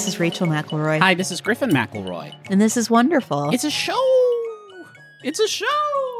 Hi, 0.00 0.04
this 0.04 0.14
is 0.14 0.18
Rachel 0.18 0.46
McElroy. 0.46 0.98
Hi, 0.98 1.12
this 1.12 1.30
is 1.30 1.42
Griffin 1.42 1.68
McElroy. 1.68 2.34
And 2.48 2.58
this 2.58 2.78
is 2.78 2.88
wonderful. 2.88 3.50
It's 3.50 3.64
a 3.64 3.70
show. 3.70 4.00
It's 5.22 5.38
a 5.38 5.46
show. 5.46 5.66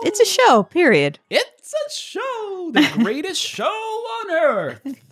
It's 0.02 0.20
a 0.20 0.26
show, 0.26 0.64
period. 0.64 1.18
It's 1.30 1.72
a 1.72 1.90
show. 1.90 2.70
The 2.74 2.86
greatest 3.02 3.40
show 3.40 3.64
on 3.64 4.30
earth. 4.32 5.02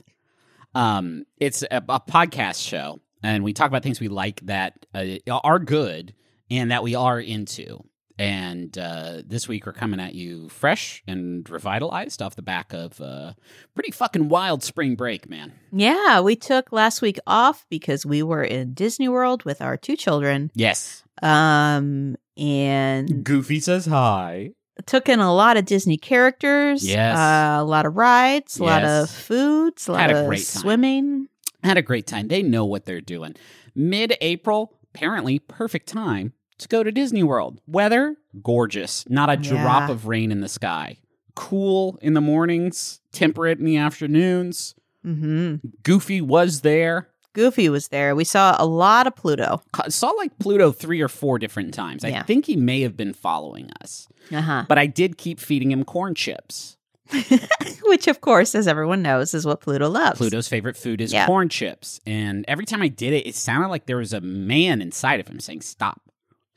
Um, 0.75 1.25
it's 1.39 1.63
a, 1.63 1.77
a 1.89 1.99
podcast 1.99 2.63
show, 2.63 3.01
and 3.23 3.43
we 3.43 3.55
talk 3.55 3.69
about 3.69 3.83
things 3.83 4.01
we 4.01 4.09
like 4.09 4.43
that 4.43 4.85
uh, 4.95 5.17
are 5.31 5.59
good 5.59 6.13
and 6.51 6.71
that 6.71 6.83
we 6.83 6.95
are 6.95 7.19
into. 7.19 7.83
And 8.19 8.77
uh, 8.77 9.23
this 9.25 9.47
week 9.47 9.65
we're 9.65 9.73
coming 9.73 10.01
at 10.01 10.15
you 10.15 10.49
fresh 10.49 11.03
and 11.07 11.49
revitalized 11.49 12.21
off 12.21 12.35
the 12.35 12.43
back 12.43 12.73
of 12.73 13.01
a 13.01 13.37
pretty 13.75 13.93
fucking 13.93 14.29
wild 14.29 14.65
spring 14.65 14.97
break, 14.97 15.29
man. 15.31 15.53
Yeah, 15.73 16.21
we 16.21 16.35
took 16.35 16.73
last 16.73 17.01
week 17.01 17.19
off 17.29 17.65
because 17.71 18.05
we 18.05 18.23
were 18.25 18.43
in 18.43 18.75
Disney 18.75 19.09
World 19.09 19.45
with 19.45 19.63
our 19.63 19.77
two 19.77 19.95
children. 19.97 20.51
Yes. 20.55 21.05
Um, 21.23 22.17
and 22.37 23.23
Goofy 23.25 23.61
says 23.61 23.87
hi. 23.87 24.51
took 24.87 25.09
in 25.09 25.21
a 25.21 25.33
lot 25.33 25.57
of 25.57 25.65
Disney 25.65 25.97
characters. 25.97 26.85
Yes. 26.87 27.17
Uh, 27.17 27.59
a 27.61 27.65
lot 27.65 27.87
of 27.87 27.97
rides, 27.97 28.59
a 28.59 28.65
lot 28.65 28.85
of 28.85 29.09
foods, 29.09 29.87
a 29.87 29.93
lot 29.93 30.01
Had 30.01 30.11
a 30.11 30.21
of 30.23 30.27
great 30.27 30.39
time. 30.39 30.61
swimming. 30.63 31.29
had 31.63 31.77
a 31.79 31.83
great 31.83 32.07
time. 32.09 32.27
They 32.29 32.43
know 32.43 32.65
what 32.65 32.85
they're 32.85 33.01
doing. 33.01 33.37
Mid 33.77 34.17
April, 34.21 34.75
apparently 34.93 35.39
perfect 35.39 35.87
time 35.89 36.33
to 36.59 36.69
go 36.69 36.83
to 36.83 36.91
Disney 36.93 37.23
World. 37.23 37.61
Weather, 37.67 38.17
gorgeous. 38.43 39.05
Not 39.09 39.31
a 39.31 39.37
drop 39.37 39.91
of 39.91 40.07
rain 40.07 40.31
in 40.33 40.41
the 40.41 40.49
sky. 40.49 40.99
Cool 41.35 41.99
in 42.03 42.15
the 42.15 42.21
mornings, 42.21 43.01
temperate 43.13 43.59
in 43.59 43.65
the 43.65 43.77
afternoons. 43.77 44.75
hmm 45.03 45.57
Goofy 45.83 46.21
was 46.21 46.63
there. 46.63 47.09
Goofy 47.35 47.69
was 47.69 47.89
there. 47.89 48.17
We 48.17 48.25
saw 48.25 48.57
a 48.59 48.67
lot 48.67 49.07
of 49.07 49.15
Pluto. 49.15 49.63
Saw 49.89 50.09
like 50.11 50.37
Pluto 50.41 50.73
three 50.73 51.01
or 51.01 51.09
four 51.09 51.39
different 51.39 51.73
times. 51.75 52.05
I 52.05 52.23
think 52.23 52.47
he 52.47 52.57
may 52.57 52.81
have 52.81 52.97
been 52.97 53.13
following 53.13 53.71
us, 53.81 54.09
Uh 54.33 54.41
huh. 54.41 54.65
but 54.69 54.79
I 54.79 54.87
did 54.87 55.17
keep 55.19 55.39
feeding 55.39 55.71
him 55.71 55.85
corn 55.85 56.15
chips. 56.17 56.77
Which, 57.85 58.07
of 58.09 58.21
course, 58.21 58.55
as 58.55 58.67
everyone 58.67 59.03
knows, 59.03 59.33
is 59.35 59.47
what 59.47 59.61
Pluto 59.61 59.89
loves. 59.89 60.19
Pluto's 60.19 60.49
favorite 60.49 60.77
food 60.77 61.01
is 61.01 61.13
Yeah. 61.13 61.27
corn 61.27 61.49
chips. 61.49 62.01
And 62.07 62.45
every 62.49 62.67
time 62.67 62.83
I 62.83 62.89
did 62.89 63.13
it, 63.13 63.27
it 63.27 63.35
sounded 63.35 63.69
like 63.69 63.87
there 63.87 63.97
was 63.97 64.13
a 64.13 64.21
man 64.21 64.83
inside 64.83 65.21
of 65.21 65.29
him 65.29 65.41
saying, 65.41 65.61
Stop. 65.63 66.03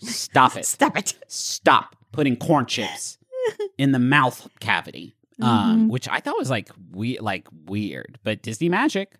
Stop 0.01 0.55
it. 0.57 0.65
Stop 0.65 0.97
it. 0.97 1.13
stop 1.27 1.95
putting 2.11 2.35
corn 2.35 2.65
chips 2.65 3.17
in 3.77 3.91
the 3.91 3.99
mouth 3.99 4.47
cavity. 4.59 5.15
Um, 5.41 5.87
which 5.87 6.07
I 6.07 6.19
thought 6.19 6.37
was 6.37 6.51
like 6.51 6.69
we 6.91 7.17
like 7.17 7.47
weird, 7.65 8.19
but 8.23 8.43
Disney 8.43 8.69
magic. 8.69 9.13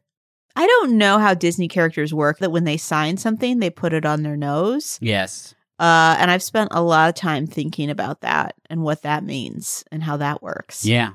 I 0.55 0.67
don't 0.67 0.97
know 0.97 1.17
how 1.17 1.33
Disney 1.33 1.67
characters 1.67 2.13
work 2.13 2.39
that 2.39 2.51
when 2.51 2.63
they 2.63 2.77
sign 2.77 3.17
something, 3.17 3.59
they 3.59 3.71
put 3.71 3.93
it 3.93 4.05
on 4.05 4.21
their 4.21 4.37
nose. 4.37 4.99
Yes. 5.01 5.55
Uh, 5.79 6.15
and 6.19 6.29
I've 6.29 6.43
spent 6.43 6.69
a 6.73 6.83
lot 6.83 7.09
of 7.09 7.15
time 7.15 7.47
thinking 7.47 7.89
about 7.89 8.21
that 8.21 8.53
and 8.69 8.83
what 8.83 9.01
that 9.01 9.23
means 9.23 9.83
and 9.91 10.03
how 10.03 10.17
that 10.17 10.43
works. 10.43 10.85
Yeah. 10.85 11.13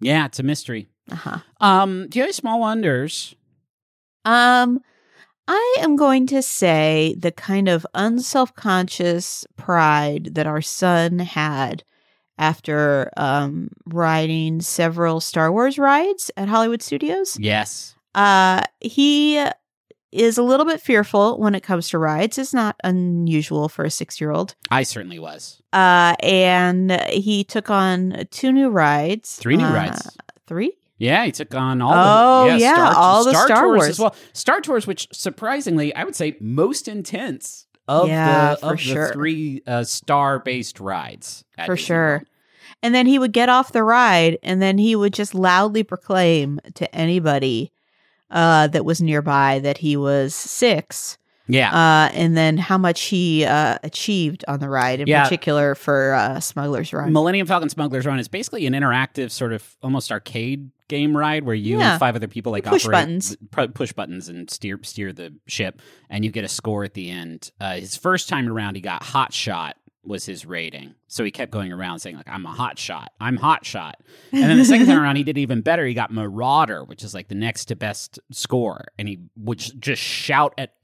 Yeah, 0.00 0.26
it's 0.26 0.38
a 0.38 0.42
mystery. 0.42 0.88
Uh-huh. 1.10 1.38
Um, 1.60 2.08
do 2.08 2.18
you 2.18 2.22
have 2.24 2.26
any 2.26 2.32
small 2.34 2.60
wonders? 2.60 3.34
Um, 4.26 4.80
I 5.48 5.76
am 5.80 5.96
going 5.96 6.26
to 6.28 6.42
say 6.42 7.14
the 7.18 7.30
kind 7.32 7.68
of 7.68 7.86
unselfconscious 7.94 9.46
pride 9.56 10.34
that 10.34 10.46
our 10.46 10.62
son 10.62 11.18
had 11.20 11.84
after 12.38 13.10
um, 13.16 13.68
riding 13.86 14.60
several 14.60 15.20
Star 15.20 15.50
Wars 15.50 15.78
rides 15.78 16.30
at 16.36 16.48
Hollywood 16.48 16.82
Studios. 16.82 17.38
Yes. 17.38 17.94
Uh, 18.14 18.62
he 18.80 19.42
is 20.12 20.38
a 20.38 20.42
little 20.42 20.66
bit 20.66 20.80
fearful 20.80 21.38
when 21.38 21.54
it 21.54 21.62
comes 21.62 21.88
to 21.90 21.98
rides. 21.98 22.38
It's 22.38 22.54
not 22.54 22.76
unusual 22.84 23.68
for 23.68 23.84
a 23.84 23.90
six 23.90 24.20
year 24.20 24.30
old. 24.32 24.54
I 24.70 24.82
certainly 24.82 25.18
was. 25.18 25.60
Uh, 25.72 26.14
and 26.20 26.90
he 27.10 27.44
took 27.44 27.70
on 27.70 28.26
two 28.30 28.52
new 28.52 28.68
rides. 28.70 29.36
Three 29.36 29.56
new 29.56 29.64
Uh, 29.66 29.72
rides. 29.74 30.16
Three? 30.46 30.76
Yeah, 30.98 31.24
he 31.26 31.32
took 31.32 31.54
on 31.54 31.82
all 31.82 31.92
Oh, 32.46 32.50
the 32.52 32.58
yeah, 32.58 32.92
all 32.96 33.24
the 33.24 33.32
Star 33.34 33.48
Tours 33.48 33.78
Wars. 33.78 33.88
as 33.88 33.98
well. 33.98 34.14
Star 34.32 34.60
Tours, 34.60 34.86
which 34.86 35.08
surprisingly, 35.12 35.94
I 35.94 36.04
would 36.04 36.16
say 36.16 36.36
most 36.40 36.88
intense 36.88 37.66
of 37.86 38.08
Yeah, 38.08 38.54
the 38.60 38.66
of 38.66 38.80
sure. 38.80 39.08
the 39.08 39.12
three 39.12 39.62
uh, 39.66 39.84
star 39.84 40.38
based 40.38 40.80
rides. 40.80 41.44
at 41.58 41.66
For 41.66 41.76
sure. 41.76 42.22
And 42.82 42.94
then 42.94 43.06
he 43.06 43.18
would 43.18 43.32
get 43.32 43.48
off 43.48 43.72
the 43.72 43.82
ride 43.84 44.38
and 44.42 44.60
then 44.60 44.78
he 44.78 44.96
would 44.96 45.12
just 45.12 45.34
loudly 45.34 45.82
proclaim 45.82 46.60
to 46.74 46.92
anybody 46.94 47.72
uh, 48.30 48.66
that 48.68 48.84
was 48.84 49.00
nearby 49.00 49.60
that 49.60 49.78
he 49.78 49.96
was 49.96 50.34
six. 50.34 51.16
Yeah. 51.48 51.70
Uh, 51.72 52.10
and 52.12 52.36
then 52.36 52.56
how 52.58 52.76
much 52.78 53.02
he 53.04 53.44
uh, 53.44 53.78
achieved 53.82 54.44
on 54.48 54.58
the 54.60 54.68
ride, 54.68 55.00
in 55.00 55.06
Yeah. 55.06 55.22
particular 55.24 55.74
for 55.74 56.14
uh, 56.14 56.40
Smuggler's 56.40 56.92
Run. 56.92 57.12
Millennium 57.12 57.46
Falcon 57.46 57.68
Smuggler's 57.68 58.04
Run 58.06 58.18
is 58.18 58.28
basically 58.28 58.66
an 58.66 58.72
interactive 58.72 59.30
sort 59.30 59.52
of 59.52 59.76
almost 59.82 60.10
arcade 60.10 60.70
game 60.88 61.16
ride 61.16 61.44
where 61.44 61.54
you 61.54 61.78
Yeah. 61.78 61.92
and 61.92 62.00
five 62.00 62.14
other 62.16 62.28
people 62.28 62.52
like 62.52 62.64
Push 62.64 62.84
operate 62.84 62.94
buttons. 63.00 63.36
pu- 63.50 63.68
push 63.68 63.92
buttons 63.92 64.28
and 64.28 64.48
steer 64.50 64.78
steer 64.82 65.12
the 65.12 65.32
ship 65.46 65.80
and 66.08 66.24
you 66.24 66.30
get 66.30 66.44
a 66.44 66.48
score 66.48 66.84
at 66.84 66.94
the 66.94 67.10
end. 67.10 67.50
Uh, 67.60 67.74
his 67.74 67.96
first 67.96 68.28
time 68.28 68.48
around 68.48 68.76
he 68.76 68.80
got 68.80 69.02
hot 69.02 69.32
shot 69.32 69.76
was 70.04 70.24
his 70.24 70.46
rating. 70.46 70.94
So 71.08 71.24
he 71.24 71.32
kept 71.32 71.50
going 71.50 71.72
around 71.72 71.98
saying 71.98 72.16
like 72.16 72.28
I'm 72.28 72.46
a 72.46 72.52
hot 72.52 72.78
shot. 72.78 73.10
I'm 73.20 73.36
hot 73.36 73.64
shot. 73.66 73.96
And 74.30 74.44
then 74.44 74.58
the 74.58 74.64
second 74.64 74.86
time 74.86 74.98
around 75.02 75.16
he 75.16 75.24
did 75.24 75.38
even 75.38 75.60
better. 75.60 75.84
He 75.84 75.94
got 75.94 76.12
Marauder, 76.12 76.84
which 76.84 77.02
is 77.02 77.14
like 77.14 77.26
the 77.26 77.34
next 77.34 77.64
to 77.66 77.74
best 77.76 78.20
score 78.30 78.84
and 78.96 79.08
he 79.08 79.18
would 79.36 79.58
just 79.58 80.00
shout 80.02 80.54
at 80.56 80.74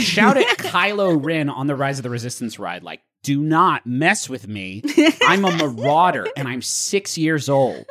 shout 0.00 0.36
at 0.36 0.46
Kylo 0.58 1.22
Ren 1.22 1.48
on 1.48 1.66
the 1.66 1.76
Rise 1.76 1.98
of 1.98 2.02
the 2.02 2.10
Resistance 2.10 2.58
ride 2.58 2.82
like 2.82 3.00
do 3.24 3.40
not 3.40 3.84
mess 3.86 4.28
with 4.28 4.46
me. 4.46 4.82
I'm 5.22 5.44
a 5.44 5.50
marauder 5.50 6.26
and 6.36 6.46
I'm 6.46 6.62
six 6.62 7.18
years 7.18 7.48
old. 7.48 7.84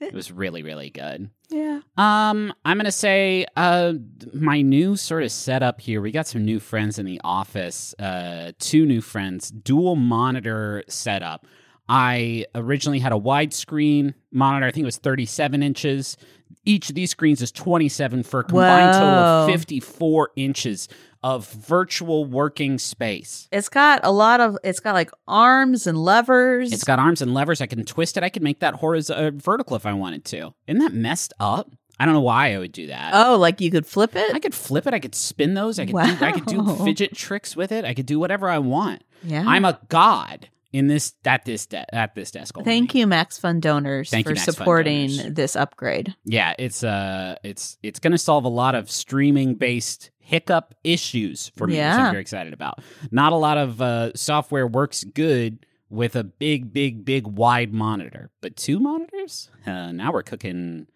It 0.00 0.12
was 0.14 0.32
really, 0.32 0.62
really 0.64 0.90
good. 0.90 1.30
yeah. 1.50 1.80
Um, 1.96 2.52
I'm 2.64 2.76
gonna 2.78 2.90
say 2.90 3.46
uh 3.56 3.92
my 4.34 4.60
new 4.62 4.96
sort 4.96 5.22
of 5.22 5.30
setup 5.30 5.80
here. 5.80 6.00
We 6.00 6.10
got 6.10 6.26
some 6.26 6.44
new 6.44 6.58
friends 6.58 6.98
in 6.98 7.06
the 7.06 7.20
office. 7.22 7.94
Uh, 7.98 8.52
two 8.58 8.86
new 8.86 9.00
friends, 9.00 9.50
dual 9.50 9.94
monitor 9.96 10.82
setup. 10.88 11.46
I 11.88 12.46
originally 12.54 12.98
had 13.00 13.12
a 13.12 13.16
widescreen 13.18 14.14
monitor. 14.32 14.66
I 14.66 14.70
think 14.70 14.82
it 14.82 14.86
was 14.86 14.98
37 14.98 15.62
inches. 15.62 16.16
Each 16.64 16.88
of 16.88 16.94
these 16.94 17.10
screens 17.10 17.40
is 17.42 17.50
27 17.52 18.22
for 18.22 18.40
a 18.40 18.44
combined 18.44 18.92
total 18.94 19.08
of 19.08 19.50
54 19.50 20.30
inches 20.36 20.88
of 21.22 21.48
virtual 21.50 22.24
working 22.24 22.78
space. 22.78 23.48
It's 23.52 23.68
got 23.68 24.00
a 24.04 24.10
lot 24.10 24.40
of, 24.40 24.56
it's 24.64 24.80
got 24.80 24.94
like 24.94 25.10
arms 25.28 25.86
and 25.86 25.98
levers. 25.98 26.72
It's 26.72 26.84
got 26.84 26.98
arms 26.98 27.20
and 27.22 27.34
levers. 27.34 27.60
I 27.60 27.66
can 27.66 27.84
twist 27.84 28.16
it. 28.16 28.22
I 28.22 28.28
could 28.28 28.42
make 28.42 28.60
that 28.60 28.74
horizontal, 28.74 29.26
uh, 29.26 29.30
vertical 29.34 29.76
if 29.76 29.84
I 29.86 29.92
wanted 29.92 30.24
to. 30.26 30.54
Isn't 30.66 30.80
that 30.80 30.92
messed 30.94 31.32
up? 31.38 31.70
I 31.98 32.06
don't 32.06 32.14
know 32.14 32.22
why 32.22 32.54
I 32.54 32.58
would 32.58 32.72
do 32.72 32.86
that. 32.86 33.12
oh, 33.14 33.36
like 33.36 33.60
you 33.60 33.70
could 33.70 33.86
flip 33.86 34.16
it? 34.16 34.34
I 34.34 34.38
could 34.38 34.54
flip 34.54 34.86
it. 34.86 34.94
I 34.94 34.98
could 34.98 35.14
spin 35.14 35.52
those. 35.52 35.78
I 35.78 35.84
could 35.84 35.92
do, 35.92 36.24
I 36.24 36.32
could 36.32 36.46
do 36.46 36.76
fidget 36.84 37.14
tricks 37.14 37.54
with 37.54 37.72
it. 37.72 37.84
I 37.84 37.92
could 37.92 38.06
do 38.06 38.18
whatever 38.18 38.48
I 38.48 38.58
want. 38.58 39.04
yeah. 39.22 39.44
I'm 39.46 39.66
a 39.66 39.78
god 39.88 40.48
in 40.72 40.86
this 40.86 41.12
at 41.26 41.44
this 41.44 41.66
de- 41.66 41.94
at 41.94 42.14
this 42.14 42.30
desk. 42.30 42.56
only. 42.56 42.64
Thank 42.64 42.94
you, 42.94 43.06
Max 43.06 43.36
Fun 43.36 43.60
donors, 43.60 44.08
Thank 44.08 44.26
for 44.26 44.34
Fund 44.34 44.44
supporting 44.54 45.08
donors. 45.16 45.34
this 45.34 45.56
upgrade. 45.56 46.14
Yeah, 46.24 46.54
it's 46.58 46.82
uh, 46.82 47.36
it's 47.44 47.76
it's 47.82 47.98
going 47.98 48.12
to 48.12 48.18
solve 48.18 48.44
a 48.44 48.48
lot 48.48 48.74
of 48.74 48.90
streaming 48.90 49.56
based 49.56 50.10
hiccup 50.30 50.76
issues 50.84 51.50
for 51.56 51.66
me, 51.66 51.74
which 51.74 51.82
I'm 51.82 52.12
very 52.12 52.20
excited 52.22 52.52
about. 52.52 52.78
Not 53.10 53.32
a 53.32 53.36
lot 53.36 53.58
of 53.58 53.82
uh, 53.82 54.14
software 54.14 54.64
works 54.66 55.02
good 55.02 55.66
with 55.88 56.14
a 56.14 56.22
big, 56.22 56.72
big, 56.72 57.04
big 57.04 57.26
wide 57.26 57.72
monitor, 57.72 58.30
but 58.40 58.56
two 58.56 58.78
monitors. 58.78 59.50
Uh, 59.66 59.90
now 59.90 60.12
we're 60.12 60.22
cooking 60.22 60.86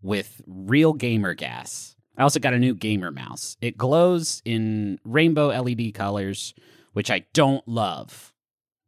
with 0.00 0.40
real 0.46 0.92
gamer 0.92 1.34
gas. 1.34 1.96
I 2.16 2.22
also 2.22 2.38
got 2.38 2.54
a 2.54 2.58
new 2.60 2.76
gamer 2.76 3.10
mouse. 3.10 3.56
It 3.60 3.76
glows 3.76 4.40
in 4.44 5.00
rainbow 5.04 5.48
LED 5.48 5.92
colors, 5.94 6.54
which 6.92 7.10
I 7.10 7.24
don't 7.32 7.66
love. 7.66 8.32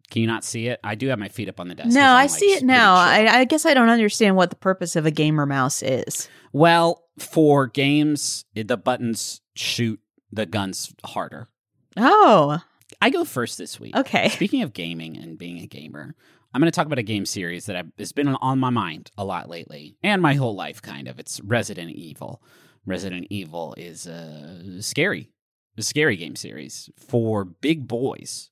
Can 0.08 0.22
you 0.22 0.28
not 0.28 0.44
see 0.44 0.68
it? 0.68 0.78
I 0.84 0.94
do 0.94 1.08
have 1.08 1.18
my 1.18 1.28
feet 1.28 1.48
up 1.48 1.58
on 1.58 1.66
the 1.66 1.74
desk. 1.74 1.88
No, 1.88 2.00
I'm, 2.00 2.28
like, 2.28 2.30
see 2.30 2.52
it 2.52 2.62
now. 2.62 2.94
I, 2.94 3.40
I 3.40 3.44
guess 3.44 3.66
I 3.66 3.74
don't 3.74 3.88
understand 3.88 4.36
what 4.36 4.50
the 4.50 4.56
purpose 4.56 4.94
of 4.94 5.04
a 5.04 5.10
gamer 5.10 5.46
mouse 5.46 5.82
is. 5.82 6.28
Well, 6.52 7.02
for 7.18 7.66
games, 7.66 8.44
it, 8.54 8.68
the 8.68 8.76
buttons 8.76 9.40
shoot 9.58 10.00
the 10.32 10.46
guns 10.46 10.94
harder. 11.04 11.48
Oh, 11.96 12.58
I 13.00 13.10
go 13.10 13.24
first 13.24 13.58
this 13.58 13.78
week. 13.80 13.96
okay. 13.96 14.28
Speaking 14.30 14.62
of 14.62 14.72
gaming 14.72 15.16
and 15.16 15.38
being 15.38 15.58
a 15.60 15.66
gamer, 15.66 16.14
I'm 16.54 16.60
going 16.60 16.70
to 16.70 16.74
talk 16.74 16.86
about 16.86 16.98
a 16.98 17.02
game 17.02 17.26
series 17.26 17.66
that 17.66 17.84
has 17.98 18.12
been 18.12 18.28
on 18.28 18.58
my 18.58 18.70
mind 18.70 19.10
a 19.18 19.24
lot 19.24 19.48
lately, 19.48 19.96
and 20.02 20.22
my 20.22 20.34
whole 20.34 20.54
life, 20.54 20.80
kind 20.82 21.08
of. 21.08 21.18
It's 21.18 21.40
Resident 21.40 21.90
Evil. 21.90 22.42
Resident 22.86 23.26
Evil 23.30 23.74
is 23.76 24.06
uh, 24.06 24.80
scary, 24.80 25.30
a 25.76 25.82
scary 25.82 26.16
game 26.16 26.36
series 26.36 26.88
for 26.96 27.44
big 27.44 27.88
boys, 27.88 28.50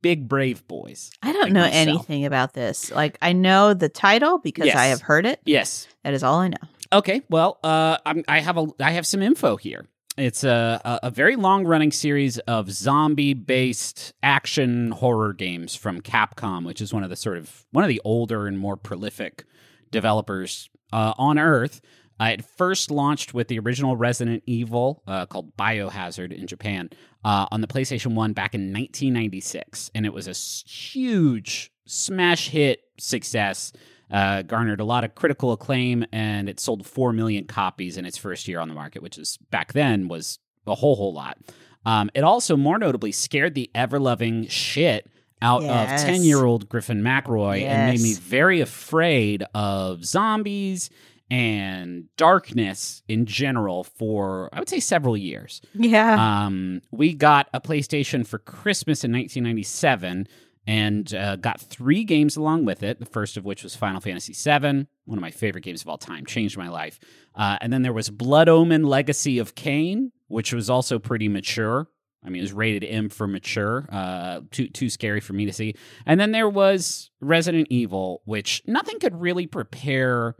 big 0.00 0.28
brave 0.28 0.66
boys. 0.68 1.10
I 1.22 1.32
don't 1.32 1.42
like 1.44 1.52
know 1.52 1.60
myself. 1.62 1.76
anything 1.88 2.24
about 2.24 2.52
this. 2.54 2.90
Like 2.92 3.18
I 3.20 3.32
know 3.32 3.74
the 3.74 3.88
title 3.88 4.38
because 4.38 4.66
Yes. 4.66 4.76
I 4.76 4.86
have 4.86 5.00
heard 5.00 5.26
it. 5.26 5.40
Yes, 5.44 5.88
That 6.04 6.14
is 6.14 6.22
all 6.22 6.38
I 6.38 6.48
know. 6.48 6.56
Okay, 6.92 7.22
well, 7.28 7.58
uh, 7.64 7.98
I'm, 8.06 8.22
I 8.28 8.38
have 8.40 8.56
a 8.56 8.68
I 8.78 8.92
have 8.92 9.06
some 9.06 9.20
info 9.22 9.56
here. 9.56 9.86
It's 10.16 10.44
a, 10.44 10.80
a, 11.02 11.10
very 11.10 11.34
long 11.36 11.64
running 11.64 11.90
series 11.90 12.38
of 12.40 12.70
zombie 12.70 13.34
based 13.34 14.12
action 14.22 14.92
horror 14.92 15.32
games 15.32 15.74
from 15.74 16.00
Capcom, 16.00 16.64
which 16.64 16.80
is 16.80 16.94
one 16.94 17.02
of 17.02 17.10
the 17.10 17.16
sort 17.16 17.36
of 17.36 17.66
one 17.72 17.84
of 17.84 17.88
the 17.88 18.00
older 18.04 18.46
and 18.46 18.58
more 18.58 18.76
prolific 18.76 19.44
developers 19.90 20.70
uh, 20.92 21.14
on 21.18 21.38
Earth. 21.38 21.80
Uh, 22.20 22.26
it 22.34 22.44
first 22.44 22.90
launched 22.92 23.34
with 23.34 23.48
the 23.48 23.58
original 23.58 23.96
Resident 23.96 24.42
Evil 24.46 25.02
uh, 25.08 25.26
called 25.26 25.56
Biohazard 25.56 26.32
in 26.32 26.46
Japan 26.46 26.90
uh, 27.24 27.46
on 27.50 27.60
the 27.60 27.66
PlayStation 27.66 28.14
1 28.14 28.32
back 28.32 28.54
in 28.54 28.72
1996. 28.72 29.90
And 29.94 30.06
it 30.06 30.12
was 30.12 30.28
a 30.28 30.68
huge 30.68 31.72
smash 31.86 32.50
hit 32.50 32.82
success. 32.98 33.72
Uh, 34.10 34.42
garnered 34.42 34.80
a 34.80 34.84
lot 34.84 35.02
of 35.02 35.14
critical 35.14 35.50
acclaim 35.52 36.04
and 36.12 36.48
it 36.48 36.60
sold 36.60 36.86
4 36.86 37.12
million 37.12 37.44
copies 37.46 37.96
in 37.96 38.04
its 38.04 38.16
first 38.18 38.46
year 38.46 38.60
on 38.60 38.68
the 38.68 38.74
market, 38.74 39.02
which 39.02 39.18
is 39.18 39.38
back 39.50 39.72
then 39.72 40.08
was 40.08 40.38
a 40.66 40.74
whole, 40.74 40.94
whole 40.94 41.12
lot. 41.14 41.38
Um, 41.86 42.10
it 42.14 42.22
also, 42.22 42.56
more 42.56 42.78
notably, 42.78 43.12
scared 43.12 43.54
the 43.54 43.70
ever 43.74 43.98
loving 43.98 44.46
shit 44.46 45.08
out 45.42 45.62
Yes. 45.62 46.02
of 46.02 46.06
10 46.08 46.22
year 46.22 46.44
old 46.44 46.68
Griffin 46.68 47.02
McElroy 47.02 47.62
and 47.62 47.92
made 47.92 48.00
me 48.02 48.14
very 48.14 48.60
afraid 48.60 49.42
of 49.54 50.04
zombies 50.04 50.90
and 51.30 52.04
darkness 52.16 53.02
in 53.08 53.26
general 53.26 53.84
for 53.84 54.48
I 54.52 54.58
would 54.60 54.68
say 54.68 54.80
several 54.80 55.16
years. 55.16 55.60
Yeah. 55.74 56.44
Um, 56.46 56.82
we 56.90 57.14
got 57.14 57.48
a 57.54 57.60
PlayStation 57.60 58.26
for 58.26 58.38
Christmas 58.38 59.04
in 59.04 59.12
1997 59.12 60.28
and 60.66 61.12
uh, 61.14 61.36
got 61.36 61.60
three 61.60 62.04
games 62.04 62.36
along 62.36 62.64
with 62.64 62.82
it. 62.82 62.98
The 62.98 63.06
first 63.06 63.36
of 63.36 63.44
which 63.44 63.62
was 63.62 63.76
Final 63.76 64.00
Fantasy 64.00 64.32
VII, 64.32 64.86
one 65.04 65.18
of 65.18 65.22
my 65.22 65.30
favorite 65.30 65.64
games 65.64 65.82
of 65.82 65.88
all 65.88 65.98
time, 65.98 66.24
changed 66.24 66.56
my 66.56 66.68
life. 66.68 66.98
Uh, 67.34 67.58
and 67.60 67.72
then 67.72 67.82
there 67.82 67.92
was 67.92 68.10
Blood 68.10 68.48
Omen: 68.48 68.84
Legacy 68.84 69.38
of 69.38 69.54
Kain, 69.54 70.12
which 70.28 70.52
was 70.52 70.70
also 70.70 70.98
pretty 70.98 71.28
mature. 71.28 71.88
I 72.24 72.30
mean, 72.30 72.40
it 72.40 72.44
was 72.44 72.54
rated 72.54 72.84
M 72.84 73.10
for 73.10 73.26
mature, 73.26 73.86
uh, 73.92 74.40
too 74.50 74.68
too 74.68 74.88
scary 74.88 75.20
for 75.20 75.34
me 75.34 75.44
to 75.44 75.52
see. 75.52 75.74
And 76.06 76.18
then 76.18 76.32
there 76.32 76.48
was 76.48 77.10
Resident 77.20 77.68
Evil, 77.70 78.22
which 78.24 78.62
nothing 78.66 78.98
could 78.98 79.20
really 79.20 79.46
prepare 79.46 80.36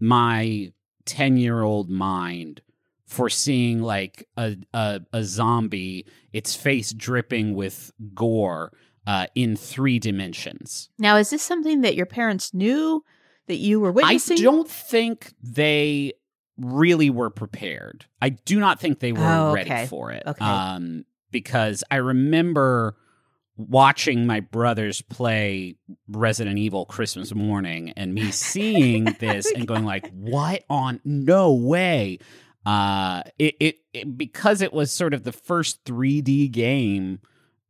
my 0.00 0.72
10 1.04 1.36
year 1.36 1.62
old 1.62 1.90
mind 1.90 2.62
for 3.06 3.30
seeing 3.30 3.80
like 3.82 4.28
a, 4.36 4.56
a, 4.74 5.00
a 5.12 5.24
zombie, 5.24 6.06
its 6.32 6.54
face 6.54 6.92
dripping 6.92 7.54
with 7.54 7.90
gore 8.14 8.72
uh, 9.08 9.26
in 9.34 9.56
three 9.56 9.98
dimensions. 9.98 10.90
now, 10.98 11.16
is 11.16 11.30
this 11.30 11.42
something 11.42 11.80
that 11.80 11.96
your 11.96 12.04
parents 12.06 12.52
knew 12.52 13.02
that 13.46 13.56
you 13.56 13.80
were 13.80 13.90
witnessing? 13.90 14.38
I 14.38 14.42
don't 14.42 14.68
think 14.68 15.32
they 15.42 16.12
really 16.58 17.08
were 17.08 17.30
prepared. 17.30 18.04
I 18.20 18.28
do 18.28 18.60
not 18.60 18.80
think 18.80 19.00
they 19.00 19.12
were 19.12 19.24
Oh, 19.24 19.52
ready 19.54 19.86
for 19.86 20.12
it. 20.12 20.24
Okay. 20.26 20.44
Um, 20.44 21.06
because 21.30 21.82
I 21.90 21.96
remember 21.96 22.96
watching 23.56 24.26
my 24.26 24.40
brothers 24.40 25.00
play 25.00 25.76
Resident 26.08 26.58
Evil 26.58 26.84
Christmas 26.84 27.34
morning 27.34 27.92
and 27.96 28.14
me 28.14 28.30
seeing 28.30 29.04
this 29.20 29.50
and 29.50 29.66
going 29.66 29.84
like, 29.84 30.10
"What 30.12 30.64
on 30.68 31.00
no 31.04 31.54
way." 31.54 32.18
Uh 32.66 33.22
it, 33.38 33.54
it 33.58 33.76
it 33.94 34.18
because 34.18 34.60
it 34.60 34.72
was 34.74 34.92
sort 34.92 35.14
of 35.14 35.24
the 35.24 35.32
first 35.32 35.82
3D 35.84 36.50
game 36.50 37.20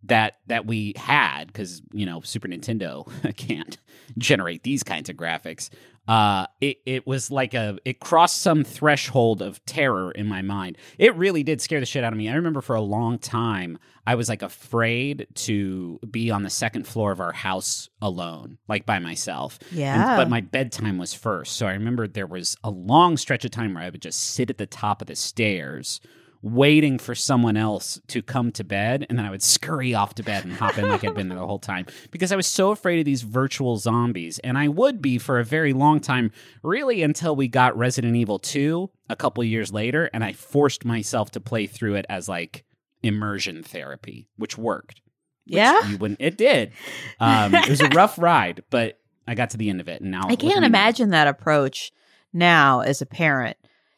that 0.04 0.38
that 0.46 0.64
we 0.66 0.92
had 0.96 1.52
cuz 1.52 1.82
you 1.92 2.06
know 2.06 2.20
Super 2.20 2.48
Nintendo 2.48 3.06
can't 3.36 3.76
generate 4.16 4.62
these 4.62 4.82
kinds 4.82 5.08
of 5.10 5.16
graphics. 5.16 5.70
Uh 6.06 6.46
it 6.60 6.78
it 6.86 7.06
was 7.06 7.30
like 7.30 7.52
a 7.52 7.78
it 7.84 8.00
crossed 8.00 8.40
some 8.40 8.64
threshold 8.64 9.42
of 9.42 9.62
terror 9.66 10.10
in 10.12 10.26
my 10.26 10.40
mind. 10.40 10.78
It 10.98 11.14
really 11.16 11.42
did 11.42 11.60
scare 11.60 11.80
the 11.80 11.86
shit 11.86 12.04
out 12.04 12.12
of 12.12 12.18
me. 12.18 12.28
I 12.30 12.34
remember 12.34 12.60
for 12.60 12.76
a 12.76 12.80
long 12.80 13.18
time 13.18 13.78
I 14.06 14.14
was 14.14 14.28
like 14.30 14.40
afraid 14.40 15.26
to 15.34 15.98
be 16.10 16.30
on 16.30 16.42
the 16.44 16.48
second 16.48 16.86
floor 16.86 17.12
of 17.12 17.20
our 17.20 17.32
house 17.32 17.90
alone, 18.00 18.56
like 18.66 18.86
by 18.86 18.98
myself. 19.00 19.58
And- 19.70 19.78
Yeah. 19.80 20.16
but 20.16 20.30
my 20.30 20.40
bedtime 20.40 20.96
was 20.96 21.12
first. 21.12 21.56
So 21.56 21.66
I 21.66 21.72
remember 21.72 22.08
there 22.08 22.26
was 22.26 22.56
a 22.64 22.70
long 22.70 23.18
stretch 23.18 23.44
of 23.44 23.50
time 23.50 23.74
where 23.74 23.82
I 23.82 23.90
would 23.90 24.00
just 24.00 24.20
sit 24.20 24.48
at 24.48 24.56
the 24.56 24.64
top 24.66 25.02
of 25.02 25.08
the 25.08 25.16
stairs 25.16 26.00
waiting 26.42 26.98
for 26.98 27.14
someone 27.14 27.56
else 27.56 28.00
to 28.06 28.22
come 28.22 28.52
to 28.52 28.62
bed 28.62 29.04
and 29.08 29.18
then 29.18 29.26
I 29.26 29.30
would 29.30 29.42
scurry 29.42 29.92
off 29.94 30.14
to 30.14 30.22
bed 30.22 30.44
and 30.44 30.52
hop 30.52 30.78
in 30.78 30.88
like 30.88 31.02
I'd 31.02 31.14
been 31.14 31.28
there 31.28 31.38
the 31.38 31.46
whole 31.46 31.58
time 31.58 31.86
because 32.12 32.30
I 32.30 32.36
was 32.36 32.46
so 32.46 32.70
afraid 32.70 33.00
of 33.00 33.04
these 33.04 33.22
virtual 33.22 33.76
zombies 33.76 34.38
and 34.40 34.56
I 34.56 34.68
would 34.68 35.02
be 35.02 35.18
for 35.18 35.40
a 35.40 35.44
very 35.44 35.72
long 35.72 35.98
time 35.98 36.30
really 36.62 37.02
until 37.02 37.34
we 37.34 37.48
got 37.48 37.76
Resident 37.76 38.14
Evil 38.14 38.38
2 38.38 38.88
a 39.10 39.16
couple 39.16 39.42
years 39.42 39.72
later 39.72 40.08
and 40.12 40.22
I 40.22 40.32
forced 40.32 40.84
myself 40.84 41.32
to 41.32 41.40
play 41.40 41.66
through 41.66 41.96
it 41.96 42.06
as 42.08 42.28
like 42.28 42.64
immersion 43.02 43.62
therapy 43.64 44.28
which 44.36 44.56
worked 44.56 45.00
which 45.46 45.56
Yeah? 45.56 45.88
you 45.88 45.96
wouldn't 45.98 46.20
it 46.20 46.36
did 46.38 46.72
um, 47.18 47.54
it 47.54 47.68
was 47.68 47.80
a 47.80 47.88
rough 47.88 48.16
ride 48.18 48.62
but 48.70 49.00
I 49.26 49.34
got 49.34 49.50
to 49.50 49.56
the 49.56 49.70
end 49.70 49.80
of 49.80 49.88
it 49.88 50.02
and 50.02 50.10
now 50.12 50.22
I 50.28 50.36
can't 50.36 50.64
imagine 50.64 51.10
that 51.10 51.26
approach 51.26 51.90
now 52.32 52.80
as 52.80 53.02
a 53.02 53.06
parent 53.06 53.56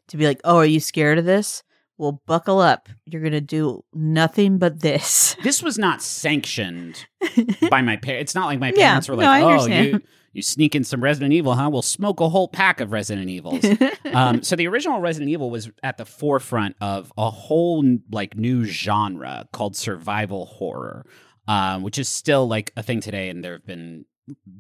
to 0.08 0.16
be 0.16 0.26
like, 0.26 0.40
oh, 0.44 0.56
are 0.56 0.66
you 0.66 0.81
scared 0.81 1.19
of 1.19 1.25
this? 1.25 1.62
Well, 2.00 2.23
buckle 2.25 2.61
up. 2.61 2.88
You're 3.05 3.20
going 3.20 3.35
to 3.35 3.43
do 3.43 3.85
nothing 3.93 4.56
but 4.56 4.81
this. 4.81 5.37
this 5.43 5.62
was 5.62 5.76
not 5.76 6.00
sanctioned 6.00 7.05
by 7.70 7.82
my 7.82 7.97
parents. 7.97 8.31
It's 8.31 8.35
not 8.35 8.47
like 8.47 8.58
my 8.58 8.73
Yeah, 8.75 8.88
parents 8.88 9.08
were 9.11 9.17
like, 9.17 9.29
I 9.29 9.43
"Oh, 9.43 9.67
you 9.67 10.00
you 10.32 10.41
sneak 10.41 10.75
in 10.75 10.82
some 10.82 11.05
Resident 11.05 11.35
Evil, 11.35 11.55
huh? 11.55 11.69
We'll 11.70 11.82
smoke 11.82 12.20
a 12.20 12.31
whole 12.31 12.49
pack 12.49 12.81
of 12.81 12.91
Resident 12.91 13.29
Evils." 13.29 13.67
um, 14.14 14.43
so 14.43 14.56
the 14.56 14.67
original 14.67 14.99
Resident 15.00 15.31
Evil 15.31 15.50
was 15.50 15.70
at 15.82 15.99
the 15.99 16.06
forefront 16.06 16.75
of 16.81 17.12
a 17.19 17.29
whole 17.29 17.85
like 18.11 18.35
new 18.35 18.64
genre 18.64 19.47
called 19.52 19.76
survival 19.76 20.47
horror, 20.47 21.05
um, 21.49 21.82
which 21.82 21.99
is 21.99 22.08
still 22.08 22.49
like 22.49 22.73
a 22.79 22.82
thing 22.82 23.02
today, 23.02 23.29
and 23.29 23.44
there 23.44 23.52
have 23.52 23.67
been 23.67 24.06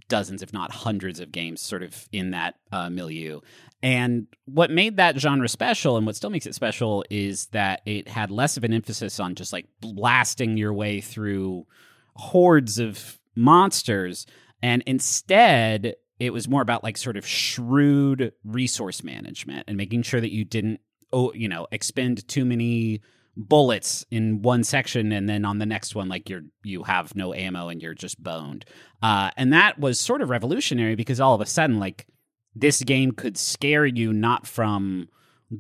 dozens, 0.08 0.42
if 0.42 0.52
not 0.52 0.70
hundreds, 0.72 1.20
of 1.20 1.32
games 1.32 1.62
sort 1.62 1.82
of 1.82 2.06
in 2.12 2.32
that 2.32 2.56
uh, 2.70 2.90
milieu. 2.90 3.40
And 3.82 4.26
what 4.44 4.70
made 4.70 4.98
that 4.98 5.18
genre 5.18 5.48
special, 5.48 5.96
and 5.96 6.04
what 6.04 6.16
still 6.16 6.30
makes 6.30 6.46
it 6.46 6.54
special, 6.54 7.04
is 7.08 7.46
that 7.46 7.80
it 7.86 8.08
had 8.08 8.30
less 8.30 8.56
of 8.56 8.64
an 8.64 8.74
emphasis 8.74 9.18
on 9.18 9.34
just 9.34 9.52
like 9.52 9.66
blasting 9.80 10.56
your 10.56 10.74
way 10.74 11.00
through 11.00 11.66
hordes 12.14 12.78
of 12.78 13.18
monsters, 13.34 14.26
and 14.62 14.82
instead 14.86 15.94
it 16.18 16.34
was 16.34 16.46
more 16.46 16.60
about 16.60 16.84
like 16.84 16.98
sort 16.98 17.16
of 17.16 17.26
shrewd 17.26 18.32
resource 18.44 19.02
management 19.02 19.64
and 19.66 19.76
making 19.76 20.02
sure 20.02 20.20
that 20.20 20.32
you 20.32 20.44
didn't, 20.44 20.80
oh, 21.12 21.32
you 21.32 21.48
know, 21.48 21.66
expend 21.72 22.28
too 22.28 22.44
many 22.44 23.00
bullets 23.36 24.04
in 24.10 24.42
one 24.42 24.62
section 24.62 25.12
and 25.12 25.26
then 25.28 25.46
on 25.46 25.58
the 25.58 25.64
next 25.64 25.94
one 25.94 26.08
like 26.08 26.28
you're 26.28 26.42
you 26.62 26.82
have 26.82 27.14
no 27.14 27.32
ammo 27.32 27.68
and 27.68 27.80
you're 27.80 27.94
just 27.94 28.22
boned. 28.22 28.66
Uh 29.02 29.30
and 29.36 29.52
that 29.52 29.78
was 29.78 29.98
sort 29.98 30.20
of 30.20 30.28
revolutionary 30.28 30.94
because 30.94 31.20
all 31.20 31.34
of 31.34 31.40
a 31.40 31.46
sudden 31.46 31.78
like 31.78 32.06
this 32.54 32.82
game 32.82 33.12
could 33.12 33.36
scare 33.36 33.86
you 33.86 34.12
not 34.12 34.46
from 34.46 35.08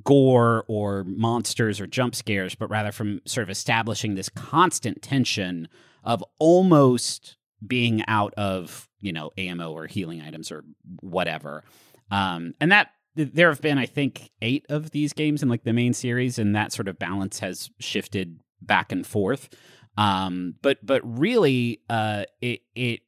gore 0.04 0.64
or 0.68 1.04
monsters 1.04 1.80
or 1.80 1.86
jump 1.86 2.14
scares 2.14 2.54
but 2.54 2.70
rather 2.70 2.92
from 2.92 3.20
sort 3.24 3.42
of 3.42 3.50
establishing 3.50 4.14
this 4.14 4.28
constant 4.28 5.02
tension 5.02 5.68
of 6.04 6.24
almost 6.38 7.36
being 7.66 8.02
out 8.06 8.32
of 8.34 8.88
you 9.00 9.12
know 9.12 9.30
ammo 9.36 9.72
or 9.72 9.86
healing 9.86 10.20
items 10.20 10.50
or 10.52 10.64
whatever. 11.00 11.64
Um 12.10 12.54
and 12.60 12.72
that 12.72 12.88
there 13.16 13.48
have 13.48 13.60
been 13.60 13.76
i 13.76 13.86
think 13.86 14.30
eight 14.40 14.64
of 14.68 14.92
these 14.92 15.12
games 15.12 15.42
in 15.42 15.48
like 15.48 15.64
the 15.64 15.72
main 15.72 15.92
series 15.92 16.38
and 16.38 16.54
that 16.54 16.72
sort 16.72 16.88
of 16.88 16.98
balance 16.98 17.40
has 17.40 17.70
shifted 17.80 18.40
back 18.62 18.92
and 18.92 19.06
forth. 19.06 19.48
Um 19.96 20.54
but 20.62 20.78
but 20.84 21.02
really 21.04 21.80
uh 21.90 22.24
it 22.40 22.60
it 22.74 23.00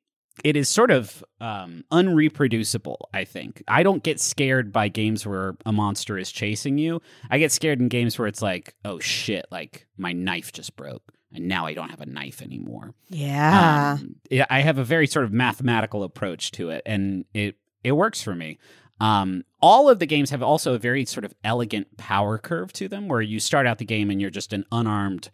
it 0.45 0.57
is 0.57 0.69
sort 0.69 0.91
of 0.91 1.25
um 1.41 1.85
unreproducible 1.93 2.97
i 3.12 3.25
think 3.25 3.62
i 3.69 3.83
don't 3.83 4.03
get 4.03 4.21
scared 4.21 4.73
by 4.73 4.89
games 4.89 5.27
where 5.27 5.55
a 5.67 5.73
monster 5.73 6.19
is 6.19 6.33
chasing 6.33 6.79
you 6.79 7.01
i 7.31 7.39
get 7.39 7.53
scared 7.53 7.81
in 7.81 7.89
games 7.89 8.19
where 8.19 8.29
it's 8.29 8.43
like 8.43 8.75
oh 8.85 8.99
shit 8.99 9.47
like 9.51 9.87
my 9.97 10.12
knife 10.12 10.53
just 10.53 10.75
broke 10.77 11.12
and 11.35 11.47
now 11.47 11.67
i 11.67 11.75
don't 11.75 11.91
have 11.91 12.01
a 12.01 12.07
knife 12.07 12.41
anymore 12.41 12.95
yeah. 13.09 13.97
um, 13.99 14.17
I 14.49 14.61
have 14.61 14.79
a 14.79 14.85
very 14.85 15.07
sort 15.07 15.25
of 15.25 15.33
mathematical 15.33 16.03
approach 16.03 16.53
to 16.53 16.71
it, 16.71 16.83
and 16.87 17.25
it 17.35 17.57
it 17.85 17.93
works 17.93 18.23
for 18.23 18.35
me. 18.35 18.59
Um, 19.01 19.45
all 19.61 19.89
of 19.89 19.99
the 19.99 20.07
games 20.07 20.31
have 20.31 20.43
also 20.43 20.75
a 20.75 20.79
very 20.79 21.05
sort 21.05 21.25
of 21.25 21.35
elegant 21.43 21.97
power 21.97 22.39
curve 22.39 22.73
to 22.75 22.89
them, 22.89 23.09
where 23.09 23.21
you 23.21 23.41
start 23.41 23.67
out 23.67 23.79
the 23.79 23.85
game 23.85 24.11
and 24.11 24.21
you're 24.21 24.31
just 24.31 24.53
an 24.53 24.65
unarmed 24.73 25.31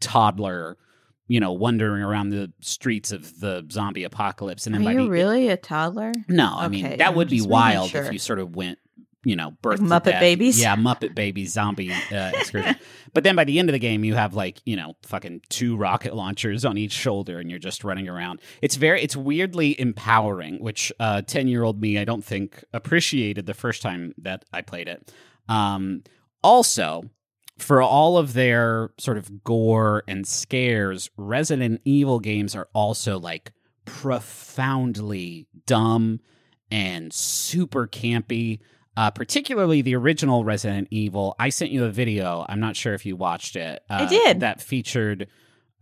toddler, 0.00 0.76
you 1.28 1.40
know, 1.40 1.52
wandering 1.52 2.02
around 2.02 2.30
the 2.30 2.50
streets 2.60 3.12
of 3.12 3.38
the 3.40 3.64
zombie 3.70 4.04
apocalypse, 4.04 4.66
and 4.66 4.74
Are 4.74 4.78
then 4.78 4.84
by 4.84 4.92
you 4.92 5.04
the 5.04 5.10
really 5.10 5.48
a 5.48 5.56
toddler? 5.56 6.12
no, 6.28 6.54
I 6.56 6.68
mean 6.68 6.96
that 6.96 7.08
I'm 7.08 7.14
would 7.14 7.28
be 7.28 7.42
wild 7.42 7.90
sure. 7.90 8.02
if 8.04 8.12
you 8.12 8.18
sort 8.18 8.38
of 8.38 8.56
went, 8.56 8.78
you 9.24 9.36
know, 9.36 9.50
birth 9.62 9.80
Like 9.80 10.04
Muppet. 10.04 10.20
Babies? 10.20 10.60
Yeah, 10.60 10.74
Muppet 10.76 11.14
Babies 11.14 11.52
zombie 11.52 11.92
uh, 11.92 12.32
excursion. 12.34 12.76
but 13.14 13.24
then 13.24 13.36
by 13.36 13.44
the 13.44 13.58
end 13.58 13.68
of 13.68 13.72
the 13.74 13.78
game, 13.78 14.04
you 14.04 14.14
have 14.14 14.32
like 14.34 14.60
you 14.64 14.74
know 14.76 14.94
fucking 15.02 15.42
two 15.50 15.76
rocket 15.76 16.14
launchers 16.14 16.64
on 16.64 16.78
each 16.78 16.92
shoulder, 16.92 17.38
and 17.38 17.50
you're 17.50 17.58
just 17.58 17.84
running 17.84 18.08
around. 18.08 18.40
It's 18.62 18.76
very, 18.76 19.02
it's 19.02 19.16
weirdly 19.16 19.78
empowering, 19.78 20.62
which 20.62 20.92
ten 21.26 21.46
year 21.48 21.62
old 21.62 21.80
me 21.80 21.98
I 21.98 22.04
don't 22.04 22.24
think 22.24 22.64
appreciated 22.72 23.44
the 23.46 23.54
first 23.54 23.82
time 23.82 24.14
that 24.18 24.44
I 24.52 24.62
played 24.62 24.88
it. 24.88 25.12
Um, 25.48 26.04
also, 26.42 27.02
for 27.58 27.82
all 27.82 28.18
of 28.18 28.32
their 28.32 28.90
sort 28.98 29.18
of 29.18 29.44
gore 29.44 30.04
and 30.08 30.26
scares, 30.26 31.10
Resident 31.16 31.80
Evil 31.84 32.20
games 32.20 32.54
are 32.54 32.68
also 32.72 33.18
like 33.18 33.52
profoundly 33.84 35.46
dumb 35.66 36.20
and 36.70 37.12
super 37.12 37.86
campy. 37.86 38.60
Uh, 38.96 39.12
particularly 39.12 39.80
the 39.80 39.94
original 39.94 40.44
Resident 40.44 40.88
Evil. 40.90 41.36
I 41.38 41.50
sent 41.50 41.70
you 41.70 41.84
a 41.84 41.88
video. 41.88 42.44
I'm 42.48 42.58
not 42.58 42.74
sure 42.74 42.94
if 42.94 43.06
you 43.06 43.14
watched 43.14 43.54
it. 43.54 43.80
Uh, 43.88 43.94
I 44.00 44.06
did. 44.06 44.40
That 44.40 44.60
featured 44.60 45.28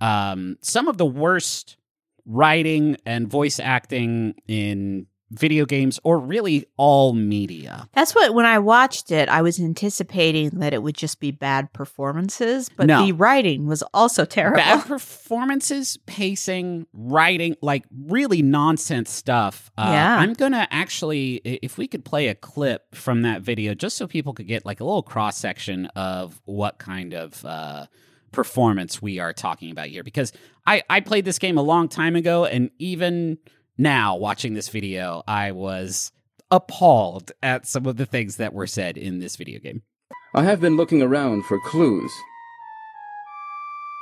um, 0.03 0.59
some 0.61 0.87
of 0.87 0.99
the 0.99 1.07
worst 1.07 1.79
writing 2.27 2.99
and 3.07 3.27
voice 3.27 3.59
acting 3.59 4.35
in 4.47 5.07
video 5.31 5.67
games 5.67 5.99
or 6.05 6.19
really 6.21 6.65
all 6.77 7.13
media. 7.13 7.89
That's 7.95 8.15
what 8.15 8.33
when 8.33 8.47
I 8.47 8.59
watched 8.61 9.11
it, 9.11 9.29
I 9.29 9.43
was 9.43 9.59
anticipating 9.59 10.51
that 10.61 10.73
it 10.73 10.83
would 10.85 10.95
just 10.97 11.19
be 11.19 11.33
bad 11.33 11.73
performances, 11.73 12.69
but 12.69 12.87
No. 12.87 13.05
the 13.05 13.13
writing 13.13 13.67
was 13.67 13.83
also 13.93 14.25
terrible. 14.25 14.59
Bad 14.59 14.87
performances, 14.87 15.97
pacing, 16.07 16.87
writing, 16.93 17.57
like 17.61 17.85
really 18.07 18.41
nonsense 18.41 19.11
stuff. 19.11 19.71
Uh, 19.77 19.89
Yeah. 19.93 20.19
I'm 20.19 20.33
going 20.35 20.53
to 20.53 20.67
actually, 20.73 21.37
if 21.45 21.77
we 21.77 21.89
could 21.89 22.05
play 22.05 22.29
a 22.29 22.35
clip 22.37 22.95
from 22.95 23.23
that 23.23 23.43
video 23.43 23.75
just 23.75 23.97
so 23.97 24.07
people 24.07 24.33
could 24.33 24.47
get 24.47 24.65
like 24.65 24.79
a 24.81 24.85
little 24.85 25.03
cross 25.03 25.37
section 25.37 25.87
of 25.97 26.41
what 26.45 26.79
kind 26.79 27.15
of 27.15 27.45
uh, 27.45 27.87
performance 28.33 29.03
we 29.03 29.19
are 29.19 29.33
talking 29.33 29.71
about 29.71 29.87
here. 29.87 30.05
Because 30.05 30.33
I, 30.67 30.83
I 30.89 31.01
played 31.01 31.25
this 31.25 31.39
game 31.39 31.59
a 31.59 31.63
long 31.63 31.89
time 31.89 32.17
ago, 32.17 32.45
and 32.45 32.71
even 32.79 33.39
now 33.79 34.17
watching 34.17 34.55
this 34.55 34.69
video, 34.69 35.23
I 35.27 35.53
was 35.53 36.13
appalled 36.51 37.33
at 37.43 37.67
some 37.67 37.87
of 37.87 37.97
the 37.97 38.07
things 38.07 38.37
that 38.37 38.53
were 38.53 38.67
said 38.67 38.97
in 38.97 39.19
this 39.19 39.37
video 39.37 39.59
game. 39.59 39.83
I 40.35 40.45
have 40.45 40.61
been 40.61 40.77
looking 40.77 41.03
around 41.03 41.45
for 41.45 41.59
clues. 41.61 42.13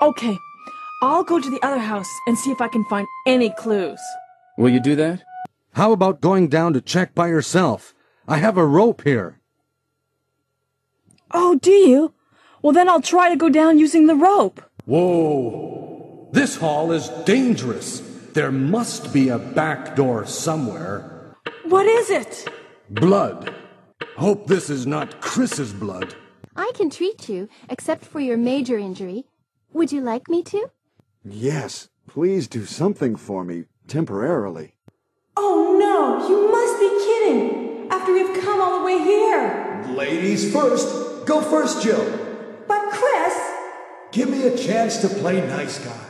Okay, 0.02 0.36
I'll 1.02 1.24
go 1.24 1.40
to 1.40 1.50
the 1.50 1.62
other 1.62 1.78
house 1.78 2.10
and 2.26 2.36
see 2.36 2.50
if 2.50 2.60
I 2.60 2.68
can 2.68 2.84
find 2.86 3.06
any 3.26 3.50
clues. 3.50 4.00
Will 4.58 4.70
you 4.70 4.80
do 4.80 4.96
that? 4.96 5.22
How 5.72 5.92
about 5.92 6.20
going 6.20 6.48
down 6.48 6.72
to 6.74 6.80
check 6.80 7.14
by 7.14 7.28
yourself? 7.28 7.94
I 8.28 8.38
have 8.38 8.56
a 8.56 8.66
rope 8.66 9.02
here. 9.02 9.40
Oh, 11.30 11.56
do 11.56 11.72
you? 11.72 12.14
Well, 12.62 12.72
then 12.72 12.88
I'll 12.88 13.02
try 13.02 13.28
to 13.28 13.36
go 13.36 13.48
down 13.48 13.78
using 13.78 14.06
the 14.06 14.14
rope. 14.14 14.62
Whoa! 14.86 16.28
This 16.32 16.56
hall 16.56 16.92
is 16.92 17.08
dangerous. 17.24 18.02
There 18.34 18.50
must 18.50 19.12
be 19.12 19.28
a 19.28 19.38
back 19.38 19.94
door 19.94 20.26
somewhere. 20.26 21.36
What 21.66 21.86
is 21.86 22.10
it? 22.10 22.48
Blood. 22.90 23.54
Hope 24.16 24.48
this 24.48 24.68
is 24.68 24.88
not 24.88 25.20
Chris's 25.20 25.72
blood. 25.72 26.16
I 26.56 26.72
can 26.74 26.90
treat 26.90 27.28
you, 27.28 27.48
except 27.70 28.04
for 28.04 28.18
your 28.18 28.36
major 28.36 28.76
injury. 28.76 29.26
Would 29.72 29.92
you 29.92 30.00
like 30.00 30.28
me 30.28 30.42
to? 30.42 30.68
Yes, 31.24 31.90
please 32.08 32.48
do 32.48 32.64
something 32.64 33.14
for 33.14 33.44
me, 33.44 33.66
temporarily. 33.86 34.74
Oh 35.36 35.76
no, 35.78 36.28
you 36.28 36.50
must 36.50 36.80
be 36.80 36.88
kidding! 37.06 37.88
After 37.88 38.12
we've 38.12 38.42
come 38.42 38.60
all 38.60 38.80
the 38.80 38.84
way 38.84 38.98
here! 38.98 39.84
Ladies 39.90 40.52
first. 40.52 41.24
Go 41.24 41.40
first, 41.40 41.84
Jill. 41.84 42.04
But 42.66 42.90
Chris! 42.90 43.34
Give 44.10 44.28
me 44.28 44.48
a 44.48 44.58
chance 44.58 44.96
to 45.02 45.08
play 45.08 45.40
nice 45.46 45.78
guy. 45.78 46.03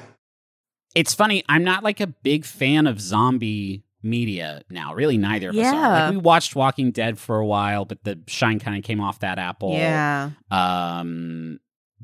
It's 0.95 1.15
funny. 1.15 1.43
I'm 1.49 1.65
not 1.65 1.83
like 1.83 2.01
a 2.01 2.07
big 2.07 2.45
fan 2.45 2.87
of 2.87 3.01
zombie 3.01 3.85
media 4.03 4.63
now. 4.71 4.95
Really, 4.95 5.17
neither 5.19 5.51
of 5.51 5.57
us 5.57 5.67
are. 5.67 5.73
Yeah. 5.73 6.05
Like 6.05 6.11
we 6.13 6.17
watched 6.19 6.55
Walking 6.55 6.91
Dead 6.91 7.19
for 7.19 7.39
a 7.39 7.47
while, 7.47 7.85
but 7.85 8.05
the 8.05 8.19
shine 8.27 8.59
kind 8.59 8.77
of 8.77 8.85
came 8.85 9.01
off 9.01 9.21
that 9.21 9.39
apple. 9.39 9.73
yeah. 9.75 10.31
Um, 10.51 11.59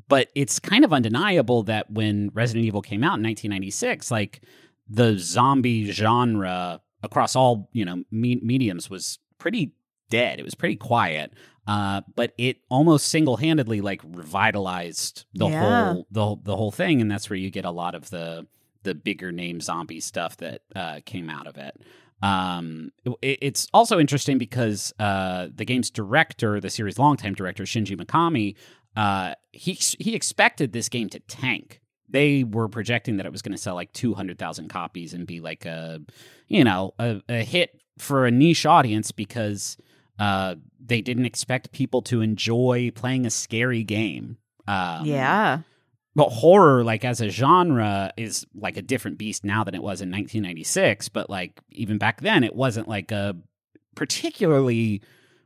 but 0.07 0.29
it's 0.35 0.59
kind 0.59 0.83
of 0.83 0.91
undeniable 0.91 1.63
that 1.63 1.89
when 1.89 2.31
Resident 2.33 2.65
Evil 2.65 2.81
came 2.81 3.03
out 3.03 3.17
in 3.17 3.23
1996, 3.23 4.11
like 4.11 4.41
the 4.89 5.17
zombie 5.17 5.89
genre 5.91 6.81
across 7.03 7.35
all 7.35 7.69
you 7.71 7.85
know 7.85 8.03
me- 8.11 8.41
mediums 8.43 8.89
was 8.89 9.19
pretty 9.37 9.73
dead. 10.09 10.39
It 10.39 10.43
was 10.43 10.55
pretty 10.55 10.75
quiet. 10.75 11.33
Uh, 11.67 12.01
but 12.15 12.33
it 12.39 12.57
almost 12.69 13.07
single-handedly 13.09 13.79
like 13.81 14.01
revitalized 14.03 15.25
the 15.33 15.47
Yeah. 15.47 15.93
whole 15.93 16.07
the 16.11 16.35
the 16.43 16.55
whole 16.57 16.71
thing, 16.71 16.99
and 17.01 17.09
that's 17.09 17.29
where 17.29 17.37
you 17.37 17.49
get 17.51 17.65
a 17.65 17.71
lot 17.71 17.95
of 17.95 18.09
the 18.09 18.47
the 18.83 18.95
bigger 18.95 19.31
name 19.31 19.61
zombie 19.61 19.99
stuff 19.99 20.37
that 20.37 20.61
uh, 20.75 20.99
came 21.05 21.29
out 21.29 21.47
of 21.47 21.57
it. 21.57 21.79
Um, 22.21 22.91
it- 23.21 23.39
it's 23.41 23.67
also 23.73 23.99
interesting 23.99 24.37
because 24.37 24.93
uh, 24.99 25.47
the 25.53 25.65
game's 25.65 25.89
director, 25.89 26.59
the 26.59 26.69
series' 26.69 26.99
longtime 26.99 27.33
director 27.33 27.63
Shinji 27.63 27.99
Mikami, 27.99 28.55
uh, 28.95 29.33
he 29.51 29.73
he 29.99 30.15
expected 30.15 30.73
this 30.73 30.89
game 30.89 31.09
to 31.09 31.19
tank. 31.21 31.79
They 32.09 32.43
were 32.43 32.67
projecting 32.67 33.17
that 33.17 33.25
it 33.25 33.31
was 33.31 33.41
going 33.41 33.53
to 33.53 33.57
sell 33.57 33.73
like 33.75 33.93
two 33.93 34.13
hundred 34.13 34.37
thousand 34.37 34.67
copies 34.69 35.13
and 35.13 35.25
be 35.25 35.39
like 35.39 35.65
a, 35.65 36.01
you 36.47 36.63
know, 36.63 36.93
a, 36.99 37.21
a 37.29 37.43
hit 37.43 37.81
for 37.97 38.25
a 38.25 38.31
niche 38.31 38.65
audience 38.65 39.11
because 39.11 39.77
uh, 40.19 40.55
they 40.79 41.01
didn't 41.01 41.25
expect 41.25 41.71
people 41.71 42.01
to 42.03 42.21
enjoy 42.21 42.91
playing 42.93 43.25
a 43.25 43.29
scary 43.29 43.83
game. 43.83 44.37
Um, 44.67 45.05
yeah. 45.05 45.59
But 46.15 46.29
horror 46.29 46.83
like 46.83 47.05
as 47.05 47.21
a 47.21 47.29
genre 47.29 48.11
is 48.17 48.45
like 48.55 48.77
a 48.77 48.81
different 48.81 49.17
beast 49.17 49.43
now 49.43 49.63
than 49.63 49.73
it 49.75 49.81
was 49.81 50.01
in 50.01 50.09
1996 50.09 51.09
but 51.09 51.29
like 51.29 51.59
even 51.71 51.97
back 51.97 52.21
then 52.21 52.43
it 52.43 52.55
wasn't 52.55 52.87
like 52.87 53.11
a 53.11 53.35
particularly 53.95 55.01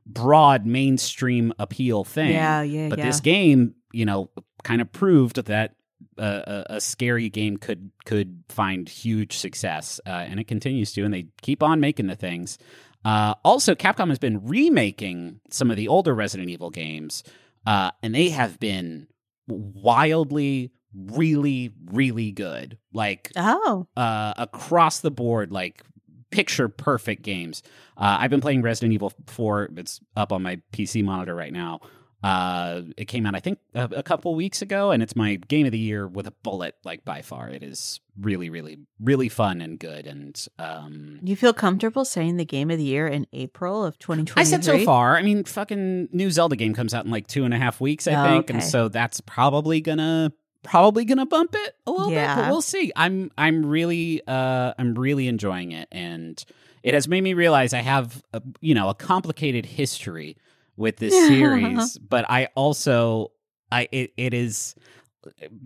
broad 0.05 0.65
mainstream 0.65 1.53
appeal 1.59 2.03
thing 2.03 2.31
Yeah, 2.31 2.61
yeah, 2.61 2.89
but 2.89 2.99
yeah. 2.99 3.05
this 3.05 3.19
game 3.19 3.75
you 3.91 4.05
know 4.05 4.29
kind 4.63 4.81
of 4.81 4.91
proved 4.91 5.43
that 5.45 5.75
uh, 6.17 6.41
a, 6.69 6.75
a 6.75 6.81
scary 6.81 7.29
game 7.29 7.57
could 7.57 7.91
could 8.05 8.43
find 8.49 8.87
huge 8.87 9.37
success 9.37 9.99
uh, 10.05 10.09
and 10.09 10.39
it 10.39 10.47
continues 10.47 10.93
to 10.93 11.03
and 11.03 11.13
they 11.13 11.27
keep 11.41 11.61
on 11.63 11.79
making 11.79 12.07
the 12.07 12.15
things 12.15 12.57
uh, 13.03 13.33
also 13.43 13.75
capcom 13.75 14.09
has 14.09 14.19
been 14.19 14.45
remaking 14.45 15.39
some 15.49 15.69
of 15.69 15.77
the 15.77 15.87
older 15.87 16.13
resident 16.13 16.49
evil 16.49 16.69
games 16.69 17.23
uh, 17.65 17.91
and 18.03 18.13
they 18.13 18.29
have 18.29 18.59
been 18.59 19.07
wildly 19.47 20.71
really 20.93 21.71
really 21.91 22.31
good. 22.31 22.77
Like 22.93 23.31
Oh. 23.35 23.87
uh, 23.97 24.33
across 24.37 24.99
the 25.01 25.11
board 25.11 25.51
like 25.51 25.83
picture 26.31 26.67
perfect 26.67 27.21
games. 27.21 27.63
Uh, 27.97 28.17
i've 28.19 28.29
been 28.29 28.41
playing 28.41 28.61
resident 28.61 28.93
evil 28.93 29.13
4 29.27 29.69
it's 29.77 30.01
up 30.17 30.33
on 30.33 30.43
my 30.43 30.59
pc 30.73 31.01
monitor 31.03 31.33
right 31.33 31.53
now 31.53 31.79
uh, 32.25 32.81
it 32.97 33.05
came 33.05 33.25
out 33.25 33.35
i 33.35 33.39
think 33.39 33.59
a, 33.75 33.83
a 33.97 34.03
couple 34.03 34.33
weeks 34.35 34.61
ago 34.61 34.91
and 34.91 35.03
it's 35.03 35.15
my 35.15 35.35
game 35.35 35.65
of 35.65 35.71
the 35.71 35.77
year 35.79 36.07
with 36.07 36.25
a 36.27 36.31
bullet 36.43 36.75
like 36.83 37.05
by 37.05 37.21
far 37.21 37.49
it 37.49 37.61
is 37.61 37.99
really 38.19 38.49
really 38.49 38.77
really 38.99 39.29
fun 39.29 39.61
and 39.61 39.77
good 39.79 40.07
and 40.07 40.47
um, 40.57 41.19
You 41.21 41.35
feel 41.35 41.53
comfortable 41.53 42.03
saying 42.05 42.37
the 42.37 42.45
game 42.45 42.71
of 42.71 42.77
the 42.77 42.83
year 42.83 43.07
in 43.07 43.27
April 43.33 43.83
of 43.85 43.99
2023? 43.99 44.41
I 44.41 44.43
said 44.45 44.63
so 44.63 44.83
far. 44.85 45.17
I 45.17 45.21
mean, 45.21 45.43
fucking 45.43 46.09
new 46.13 46.31
Zelda 46.31 46.55
game 46.55 46.73
comes 46.73 46.93
out 46.93 47.03
in 47.05 47.11
like 47.11 47.27
two 47.27 47.43
and 47.45 47.53
a 47.53 47.57
half 47.57 47.79
weeks, 47.81 48.07
I 48.07 48.13
Oh, 48.15 48.23
think, 48.37 48.49
and 48.49 48.63
so 48.63 48.87
that's 48.87 49.19
probably 49.21 49.81
gonna 49.81 50.31
probably 50.63 51.03
gonna 51.05 51.25
bump 51.25 51.53
it 51.55 51.75
a 51.85 51.91
little 51.91 52.09
bit. 52.09 52.27
But 52.27 52.49
we'll 52.49 52.61
see. 52.61 52.91
I'm 52.95 53.31
I'm 53.37 53.65
really 53.65 54.21
uh 54.27 54.73
I'm 54.79 54.95
really 54.95 55.27
enjoying 55.27 55.73
it, 55.73 55.87
and 55.91 56.43
it 56.83 56.93
has 56.93 57.07
made 57.07 57.21
me 57.21 57.33
realize 57.33 57.73
I 57.73 57.81
have 57.81 58.23
a, 58.33 58.41
you 58.61 58.73
know 58.73 58.87
a 58.89 58.95
complicated 58.95 59.65
history 59.65 60.37
with 60.77 60.97
this 60.97 61.13
series, 61.27 61.97
but 61.97 62.25
I 62.29 62.49
also 62.55 63.31
I 63.71 63.87
it, 63.91 64.13
it 64.17 64.33
is 64.33 64.75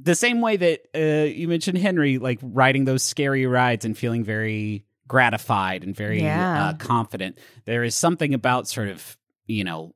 the 0.01 0.15
same 0.15 0.39
way 0.41 0.55
that 0.57 0.81
uh, 0.95 1.25
you 1.25 1.47
mentioned 1.47 1.77
Henry, 1.77 2.17
like 2.17 2.39
riding 2.41 2.85
those 2.85 3.03
scary 3.03 3.45
rides 3.45 3.83
and 3.85 3.97
feeling 3.97 4.23
very 4.23 4.85
gratified 5.07 5.83
and 5.83 5.95
very 5.95 6.21
Yeah. 6.21 6.69
uh, 6.69 6.73
confident. 6.77 7.37
There 7.65 7.83
is 7.83 7.95
something 7.95 8.33
about 8.33 8.67
sort 8.67 8.87
of 8.89 9.17
you 9.47 9.63
know 9.63 9.95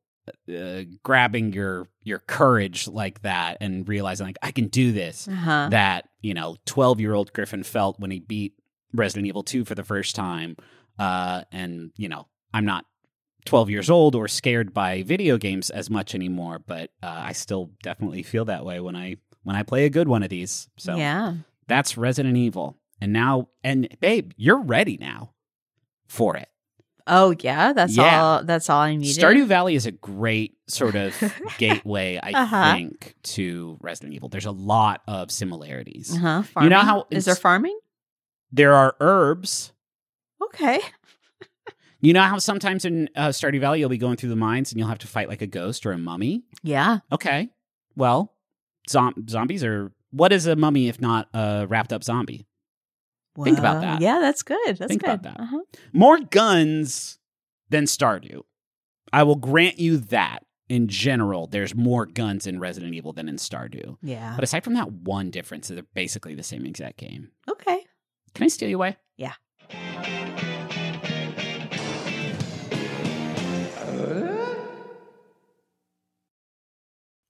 uh, 0.54 0.84
grabbing 1.04 1.54
your 1.54 1.88
your 2.04 2.20
courage 2.20 2.88
like 2.88 3.22
that 3.22 3.58
and 3.62 3.88
realizing 3.88 4.26
like 4.28 4.38
I 4.42 4.52
can 4.52 4.68
do 4.68 4.92
this. 4.92 5.28
Uh-huh. 5.28 5.68
That 5.70 6.10
you 6.22 6.34
know, 6.34 6.58
twelve 6.66 7.00
year 7.00 7.14
old 7.14 7.32
Griffin 7.34 7.64
felt 7.64 8.00
when 8.00 8.12
he 8.12 8.20
beat 8.20 8.54
Resident 8.94 9.28
Evil 9.28 9.44
Two 9.44 9.64
for 9.66 9.76
the 9.76 9.84
first 9.84 10.16
time, 10.16 10.56
uh, 11.00 11.44
and 11.52 11.92
you 11.98 12.10
know, 12.10 12.28
I'm 12.54 12.66
not 12.66 12.86
12 13.46 13.70
years 13.70 13.90
old 13.90 14.16
or 14.16 14.28
scared 14.28 14.74
by 14.74 15.04
video 15.04 15.38
games 15.38 15.70
as 15.70 15.90
much 15.90 16.16
anymore 16.16 16.60
but 16.60 16.92
uh, 17.02 17.22
i 17.26 17.32
still 17.34 17.70
definitely 17.84 18.24
feel 18.24 18.46
that 18.46 18.66
way 18.66 18.80
when 18.80 18.96
i 18.96 19.16
when 19.44 19.56
i 19.56 19.64
play 19.64 19.86
a 19.86 19.90
good 19.90 20.08
one 20.08 20.24
of 20.24 20.30
these 20.30 20.68
so 20.78 20.96
yeah. 20.96 21.34
that's 21.68 21.98
resident 21.98 22.38
evil 22.38 22.78
and 23.02 23.12
now 23.12 23.48
and 23.64 23.88
babe 24.00 24.32
you're 24.38 24.62
ready 24.62 24.98
now 25.00 25.32
for 26.08 26.36
it 26.38 26.48
Oh 27.06 27.36
yeah, 27.42 27.74
that's 27.74 27.98
Yeah. 27.98 28.24
all. 28.24 28.44
That's 28.46 28.70
all 28.70 28.80
I 28.80 28.96
needed. 28.96 29.22
stardew 29.22 29.46
valley 29.46 29.76
is 29.76 29.86
a 29.86 29.92
great 29.92 30.56
sort 30.70 30.96
of 30.96 31.14
gateway 31.58 32.18
i 32.24 32.32
Uh-huh. 32.32 32.76
think 32.76 33.14
to 33.24 33.78
resident 33.82 34.14
evil 34.14 34.30
there's 34.30 34.46
a 34.46 34.52
lot 34.52 35.02
of 35.06 35.30
similarities 35.30 36.16
Uh-huh. 36.16 36.44
You 36.64 36.70
know 36.70 36.80
how 36.80 37.06
is 37.12 37.26
there 37.26 37.36
farming? 37.36 37.78
there 38.54 38.74
are 38.74 38.96
herbs 39.02 39.74
Okay. 40.42 40.80
You 42.04 42.14
know 42.14 42.22
how 42.22 42.38
sometimes 42.38 42.86
in 42.86 43.10
uh, 43.16 43.30
stardew 43.30 43.60
valley 43.60 43.80
you'll 43.80 43.90
be 43.90 43.98
going 43.98 44.16
through 44.18 44.30
the 44.30 44.36
mines 44.36 44.72
and 44.72 44.78
you'll 44.80 44.88
have 44.90 45.00
to 45.00 45.08
fight 45.08 45.28
like 45.30 45.42
a 45.42 45.48
ghost 45.48 45.86
or 45.86 45.92
a 45.92 45.98
mummy 45.98 46.44
Yeah. 46.62 47.00
Okay. 47.12 47.50
Well, 47.96 48.34
zom- 48.90 49.28
zombies 49.28 49.64
are 49.64 49.92
what 50.12 50.32
is 50.32 50.46
a 50.46 50.56
mummy 50.56 50.88
if 50.88 51.02
not 51.02 51.28
a 51.34 51.66
wrapped 51.68 51.92
up 51.92 52.04
zombie? 52.04 52.46
Think 53.44 53.58
about 53.58 53.82
that. 53.82 54.00
Yeah, 54.00 54.20
that's 54.20 54.44
good. 54.44 54.78
That's 54.78 54.88
Think 54.90 55.02
good. 55.02 55.10
about 55.10 55.24
that. 55.24 55.40
Uh-huh. 55.40 55.62
More 55.92 56.20
guns 56.20 57.18
than 57.70 57.86
Stardew. 57.86 58.42
I 59.12 59.24
will 59.24 59.38
grant 59.38 59.80
you 59.80 59.98
that. 59.98 60.44
In 60.70 60.88
general, 60.88 61.46
there's 61.48 61.76
more 61.76 62.06
guns 62.06 62.48
in 62.48 62.60
Resident 62.60 62.94
Evil 62.96 63.12
than 63.12 63.28
in 63.28 63.36
Stardew. 63.36 63.98
Yeah. 64.02 64.34
But 64.36 64.44
aside 64.44 64.64
from 64.64 64.76
that 64.76 64.92
one 64.92 65.30
difference, 65.30 65.68
they're 65.68 65.84
basically 65.94 66.36
the 66.36 66.42
same 66.44 66.66
exact 66.66 66.98
game. 66.98 67.30
Okay. 67.50 67.84
Can 68.34 68.46
I 68.46 68.48
steal 68.48 68.70
you 68.70 68.78
away? 68.78 68.98
Yeah. 69.18 69.34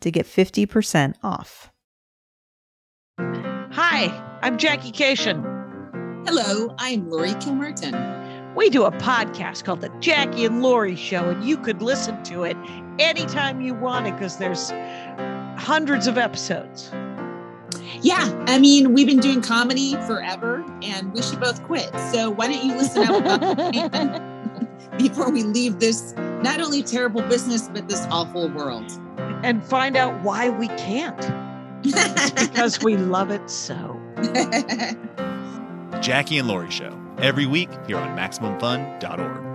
to 0.00 0.10
get 0.10 0.26
50% 0.26 1.14
off. 1.22 1.70
Hi, 3.18 4.38
I'm 4.42 4.58
Jackie 4.58 4.92
Kashian. 4.92 5.42
Hello, 6.26 6.74
I'm 6.78 7.08
Laurie 7.08 7.34
Kilmartin. 7.34 8.54
We 8.54 8.68
do 8.68 8.84
a 8.84 8.90
podcast 8.90 9.64
called 9.64 9.80
The 9.80 9.90
Jackie 10.00 10.44
and 10.44 10.60
Laurie 10.60 10.96
Show, 10.96 11.30
and 11.30 11.44
you 11.44 11.56
could 11.56 11.82
listen 11.82 12.22
to 12.24 12.42
it 12.44 12.56
anytime 12.98 13.60
you 13.60 13.74
want 13.74 14.06
it 14.06 14.12
because 14.14 14.38
there's 14.38 14.70
hundreds 15.56 16.06
of 16.06 16.18
episodes. 16.18 16.90
Yeah, 18.02 18.44
I 18.48 18.58
mean, 18.58 18.92
we've 18.94 19.06
been 19.06 19.20
doing 19.20 19.42
comedy 19.42 19.94
forever 20.06 20.64
and 20.82 21.12
we 21.12 21.22
should 21.22 21.40
both 21.40 21.62
quit. 21.64 21.90
So 22.12 22.30
why 22.30 22.48
don't 22.48 22.64
you 22.64 22.74
listen 22.76 23.04
up 23.04 24.22
before 24.98 25.30
we 25.30 25.42
leave 25.42 25.78
this 25.78 26.12
not 26.42 26.60
only 26.60 26.82
terrible 26.82 27.22
business, 27.22 27.68
but 27.68 27.88
this 27.88 28.06
awful 28.10 28.48
world? 28.48 28.90
And 29.42 29.64
find 29.64 29.96
out 29.96 30.22
why 30.22 30.48
we 30.50 30.68
can't. 30.68 31.20
because 31.82 32.82
we 32.82 32.96
love 33.16 33.30
it 33.30 33.48
so. 33.48 33.98
Jackie 36.00 36.38
and 36.38 36.48
Laurie 36.48 36.70
Show, 36.70 36.98
every 37.18 37.46
week 37.46 37.70
here 37.86 37.96
on 37.96 38.16
MaximumFun.org. 38.16 39.46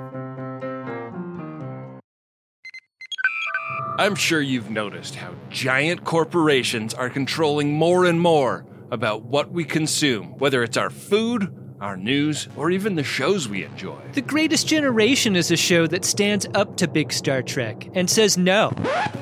I'm 3.98 4.16
sure 4.16 4.42
you've 4.42 4.70
noticed 4.70 5.16
how 5.16 5.34
giant 5.50 6.04
corporations 6.04 6.94
are 6.94 7.10
controlling 7.10 7.74
more 7.74 8.06
and 8.06 8.20
more 8.20 8.66
about 8.92 9.24
what 9.24 9.52
we 9.52 9.64
consume, 9.64 10.38
whether 10.38 10.64
it's 10.64 10.76
our 10.78 10.90
food, 10.90 11.65
our 11.82 11.98
news, 11.98 12.48
or 12.56 12.72
even 12.72 12.96
the 12.96 13.04
shows 13.04 13.48
we 13.48 13.64
enjoy. 13.64 14.00
The 14.14 14.22
Greatest 14.22 14.68
Generation 14.68 15.36
is 15.36 15.52
a 15.52 15.58
show 15.58 15.88
that 15.88 16.06
stands 16.06 16.48
up 16.54 16.78
to 16.78 16.88
big 16.88 17.12
Star 17.12 17.42
Trek 17.42 17.90
and 17.94 18.10
says 18.10 18.38
no. 18.38 18.74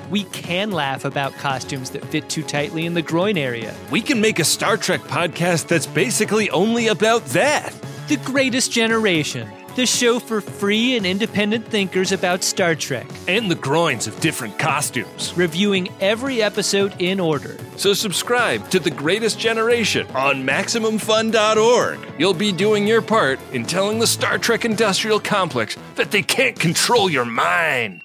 We 0.10 0.26
can 0.26 0.72
laugh 0.72 1.06
about 1.06 1.34
costumes 1.34 1.90
that 1.92 2.06
fit 2.06 2.30
too 2.30 2.44
tightly 2.44 2.86
in 2.86 2.94
the 2.94 3.02
groin 3.02 3.38
area. 3.38 3.74
We 3.92 4.02
can 4.02 4.22
make 4.22 4.40
a 4.40 4.44
Star 4.44 4.78
Trek 4.78 5.02
podcast 5.02 5.68
that's 5.68 5.88
basically 5.88 6.50
only 6.52 6.88
about 6.88 7.26
that. 7.28 7.74
The 8.08 8.18
Greatest 8.18 8.72
Generation, 8.72 9.50
the 9.76 9.86
show 9.86 10.20
for 10.20 10.40
free 10.42 10.96
and 10.98 11.06
independent 11.06 11.66
thinkers 11.68 12.12
about 12.12 12.44
Star 12.44 12.76
Trek, 12.76 13.08
And 13.28 13.50
the 13.50 13.56
groins 13.56 14.08
of 14.08 14.20
different 14.20 14.58
costumes. 14.60 15.34
reviewing 15.36 15.90
every 16.00 16.42
episode 16.42 16.94
in 17.00 17.20
order. 17.20 17.58
So 17.78 17.94
subscribe 17.94 18.70
to 18.70 18.80
The 18.80 18.92
Greatest 18.92 19.40
Generation 19.40 20.06
on 20.16 20.44
MaximumFun.org. 20.46 22.00
You'll 22.20 22.34
be 22.34 22.52
doing 22.52 22.88
your 22.88 23.02
part 23.02 23.40
in 23.52 23.66
telling 23.66 24.00
the 24.00 24.08
Star 24.08 24.38
Trek 24.38 24.66
industrial 24.66 25.20
complex 25.20 25.76
that 25.96 26.12
they 26.12 26.22
can't 26.22 26.60
control 26.60 27.10
your 27.10 27.26
mind. 27.26 28.02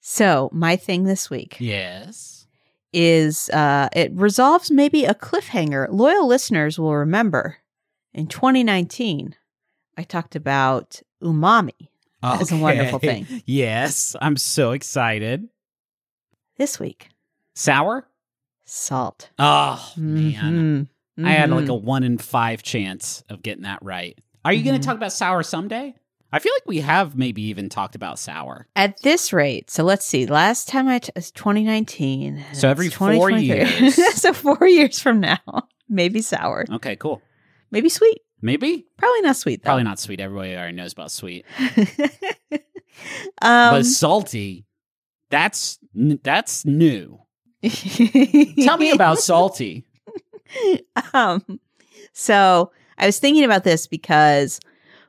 So, 0.00 0.48
my 0.52 0.76
thing 0.76 1.04
this 1.04 1.28
week 1.28 1.56
Yes. 1.60 2.46
is 2.92 3.50
uh, 3.50 3.88
it 3.94 4.10
resolves 4.14 4.70
maybe 4.70 5.04
a 5.04 5.14
cliffhanger. 5.14 5.86
Loyal 5.90 6.26
listeners 6.26 6.78
will 6.78 6.96
remember 6.96 7.58
in 8.14 8.26
2019, 8.26 9.34
I 9.98 10.04
talked 10.04 10.36
about 10.36 11.02
umami 11.22 11.88
as 12.22 12.52
a 12.52 12.56
wonderful 12.56 13.00
thing. 13.00 13.26
Yes, 13.46 14.14
I'm 14.20 14.36
so 14.36 14.70
excited. 14.70 15.48
This 16.56 16.78
week, 16.78 17.08
Sour? 17.54 18.06
salt. 18.64 19.30
Oh, 19.38 19.92
man. 19.96 20.88
Mhm. 21.18 21.26
I 21.26 21.32
had 21.32 21.50
like 21.50 21.68
a 21.68 21.74
one 21.74 22.04
in 22.04 22.16
five 22.18 22.62
chance 22.62 23.24
of 23.28 23.42
getting 23.42 23.64
that 23.64 23.80
right. 23.82 24.16
Are 24.44 24.52
you 24.52 24.62
going 24.62 24.76
Mhm. 24.76 24.82
to 24.82 24.86
talk 24.86 24.96
about 24.96 25.12
sour 25.12 25.42
someday? 25.42 25.94
I 26.32 26.38
feel 26.38 26.52
like 26.54 26.66
we 26.66 26.80
have 26.80 27.16
maybe 27.16 27.42
even 27.42 27.68
talked 27.68 27.94
about 27.96 28.18
sour. 28.18 28.68
At 28.76 29.02
this 29.02 29.32
rate, 29.32 29.70
so 29.70 29.82
let's 29.82 30.04
see. 30.06 30.26
Last 30.26 30.68
time 30.68 30.86
I 30.86 30.98
t- 31.00 31.10
it's 31.16 31.30
2019. 31.30 32.44
So 32.52 32.68
every 32.68 32.86
It's 32.86 32.94
four 32.94 33.08
2023. 33.30 33.80
years. 33.86 34.14
so 34.20 34.32
four 34.32 34.68
years 34.68 35.00
from 35.00 35.20
now, 35.20 35.38
maybe 35.88 36.20
sour, 36.22 36.66
Okay, 36.70 36.94
cool. 36.96 37.22
maybe 37.72 37.88
sweet. 37.88 38.18
Maybe 38.40 38.86
Probably 38.96 39.20
not 39.22 39.36
sweet 39.36 39.62
though. 39.62 39.68
probably 39.68 39.84
not 39.84 39.98
sweet. 39.98 40.20
Everybody 40.20 40.54
already 40.54 40.74
knows 40.76 40.92
about 40.92 41.10
sweet, 41.10 41.44
um, 43.42 43.74
but 43.74 43.84
salty, 43.86 44.64
that's 45.30 45.78
that's 45.94 46.64
new. 46.64 47.18
Tell 48.62 48.78
me 48.78 48.90
about 48.92 49.18
salty. 49.18 49.84
um, 51.12 51.42
so 52.12 52.70
I 52.96 53.06
was 53.06 53.18
thinking 53.18 53.44
about 53.44 53.64
this 53.64 53.86
because 53.86 54.60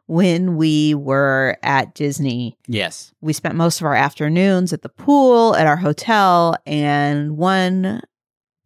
when 0.07 0.55
we 0.57 0.95
were 0.95 1.57
at 1.61 1.93
Disney, 1.93 2.57
Yes. 2.67 3.13
we 3.21 3.31
spent 3.33 3.55
most 3.55 3.79
of 3.79 3.85
our 3.85 3.93
afternoons 3.95 4.73
at 4.73 4.81
the 4.81 4.89
pool 4.89 5.55
at 5.55 5.67
our 5.67 5.77
hotel. 5.77 6.55
And 6.65 7.37
one 7.37 8.01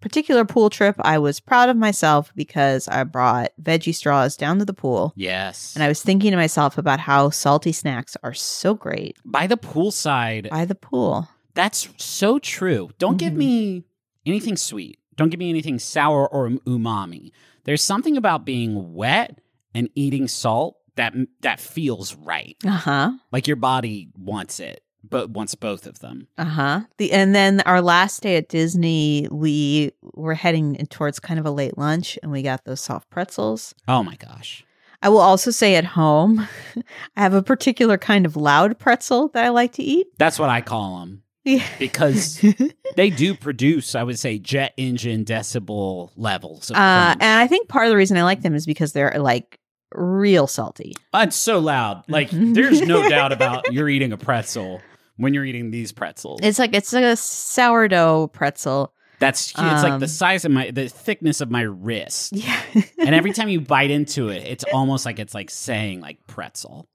particular 0.04 0.44
pool 0.44 0.70
trip, 0.70 0.96
I 1.00 1.18
was 1.18 1.39
proud 1.39 1.70
of 1.70 1.78
myself 1.78 2.32
because 2.36 2.88
I 2.89 3.04
brought 3.06 3.52
veggie 3.62 3.96
straws 3.96 4.36
down 4.36 4.60
to 4.60 4.66
the 4.66 4.74
pool. 4.74 5.13
Yes. 5.16 5.74
And 5.76 5.84
I 5.84 5.88
was 5.88 6.02
thinking 6.04 6.32
to 6.32 6.38
myself 6.38 6.78
about 6.78 7.00
how 7.00 7.30
salty 7.30 7.72
snacks 7.72 8.18
are 8.22 8.34
so 8.34 8.76
great 8.76 9.16
By 9.24 9.48
the 9.48 9.56
poolside, 9.58 10.50
by 10.50 10.66
the 10.66 10.76
pool. 10.76 11.30
that's 11.54 11.88
so 11.98 12.38
true. 12.38 12.89
Don't 13.00 13.18
give 13.18 13.32
Mhm. 13.34 13.38
me 13.38 13.84
anything 14.26 14.58
sweet. 14.58 15.00
Don't 15.16 15.30
give 15.30 15.39
me 15.39 15.50
anything 15.50 15.80
sour 15.80 16.28
or 16.28 16.50
umami. 16.50 17.32
There's 17.63 17.82
something 17.84 18.18
about 18.18 18.46
being 18.46 18.94
wet 18.94 19.39
and 19.74 19.88
eating 19.96 20.28
salt 20.28 20.76
that 20.96 21.13
that 21.42 21.60
feels 21.62 22.13
right. 22.16 22.58
Uh 22.66 22.72
huh. 22.72 23.12
Like 23.32 23.48
your 23.48 23.56
body 23.56 24.10
wants 24.18 24.60
it, 24.60 24.84
but 25.08 25.30
wants 25.30 25.56
both 25.56 25.86
of 25.86 26.00
them. 26.00 26.28
Uh 26.38 26.46
huh. 26.46 26.82
The 26.98 27.12
and 27.12 27.36
then 27.36 27.62
our 27.62 27.82
last 27.82 28.22
day 28.24 28.36
at 28.38 28.50
Disney, 28.50 29.28
we 29.32 29.92
were 30.02 30.34
heading 30.34 30.76
towards 30.89 31.20
kind 31.20 31.39
of 31.39 31.46
a 31.46 31.52
late 31.52 31.78
lunch, 31.78 32.18
and 32.24 32.32
we 32.32 32.42
got 32.42 32.66
those 32.66 32.82
soft 32.82 33.10
pretzels. 33.10 33.74
Oh 33.88 34.04
my 34.04 34.16
gosh. 34.16 34.66
I 35.02 35.10
will 35.10 35.20
also 35.20 35.52
say 35.52 35.76
at 35.76 35.84
home, 35.84 36.48
I 37.18 37.22
have 37.22 37.34
a 37.34 37.44
particular 37.44 37.98
kind 37.98 38.26
of 38.26 38.38
loud 38.38 38.80
pretzel 38.80 39.28
that 39.30 39.44
I 39.44 39.50
like 39.50 39.74
to 39.74 39.84
eat. 39.84 40.08
That's 40.18 40.39
what 40.39 40.50
I 40.50 40.62
call 40.62 41.02
them. 41.02 41.24
Yeah. 41.44 41.66
Because 41.78 42.42
they 42.96 43.10
do 43.10 43.36
produce, 43.36 43.96
I 43.96 44.04
would 44.04 44.18
say, 44.18 44.39
jet 44.39 44.74
engine 44.78 45.26
decibel 45.26 46.12
levels. 46.16 46.70
Of 46.72 46.78
Uh, 46.78 47.16
and 47.20 47.42
I 47.42 47.48
think 47.48 47.68
part 47.68 47.86
of 47.86 47.89
the 47.89 47.98
reason 47.98 48.16
I 48.16 48.24
like 48.24 48.44
them 48.44 48.56
is 48.56 48.66
because 48.66 48.94
they're 48.94 49.13
like 49.18 49.60
real 49.94 50.48
salty. 50.48 50.94
it's 51.13 51.36
so 51.36 51.60
loud. 51.60 52.04
Like 52.08 52.30
there's 52.32 52.82
no 52.82 53.08
doubt 53.10 53.34
about 53.34 53.74
you're 53.74 53.89
eating 53.89 54.13
a 54.13 54.18
pretzel 54.18 54.82
when 55.17 55.34
you're 55.34 55.45
eating 55.45 55.71
these 55.71 55.91
pretzels. 55.91 56.39
It's 56.43 56.60
like 56.60 56.73
it's 56.73 56.91
like 56.93 57.04
a 57.04 57.15
sourdough 57.15 58.28
pretzel. 58.28 58.93
That's 59.19 59.49
it's 59.52 59.58
like 59.58 59.99
the 59.99 60.06
Um, 60.06 60.08
size 60.08 60.43
of 60.43 60.52
my 60.52 60.71
the 60.71 60.89
thickness 60.89 61.39
of 61.39 61.49
my 61.49 61.62
wrist. 61.62 62.34
Yeah. 62.36 62.62
and 62.99 63.15
every 63.15 63.32
time 63.32 63.47
you 63.47 63.62
bite 63.62 63.91
into 63.91 64.30
it, 64.30 64.43
it's 64.45 64.65
almost 64.73 65.06
like 65.06 65.19
it's 65.19 65.34
like 65.34 65.49
saying 65.49 66.02
like 66.02 66.17
pretzel. 66.28 66.89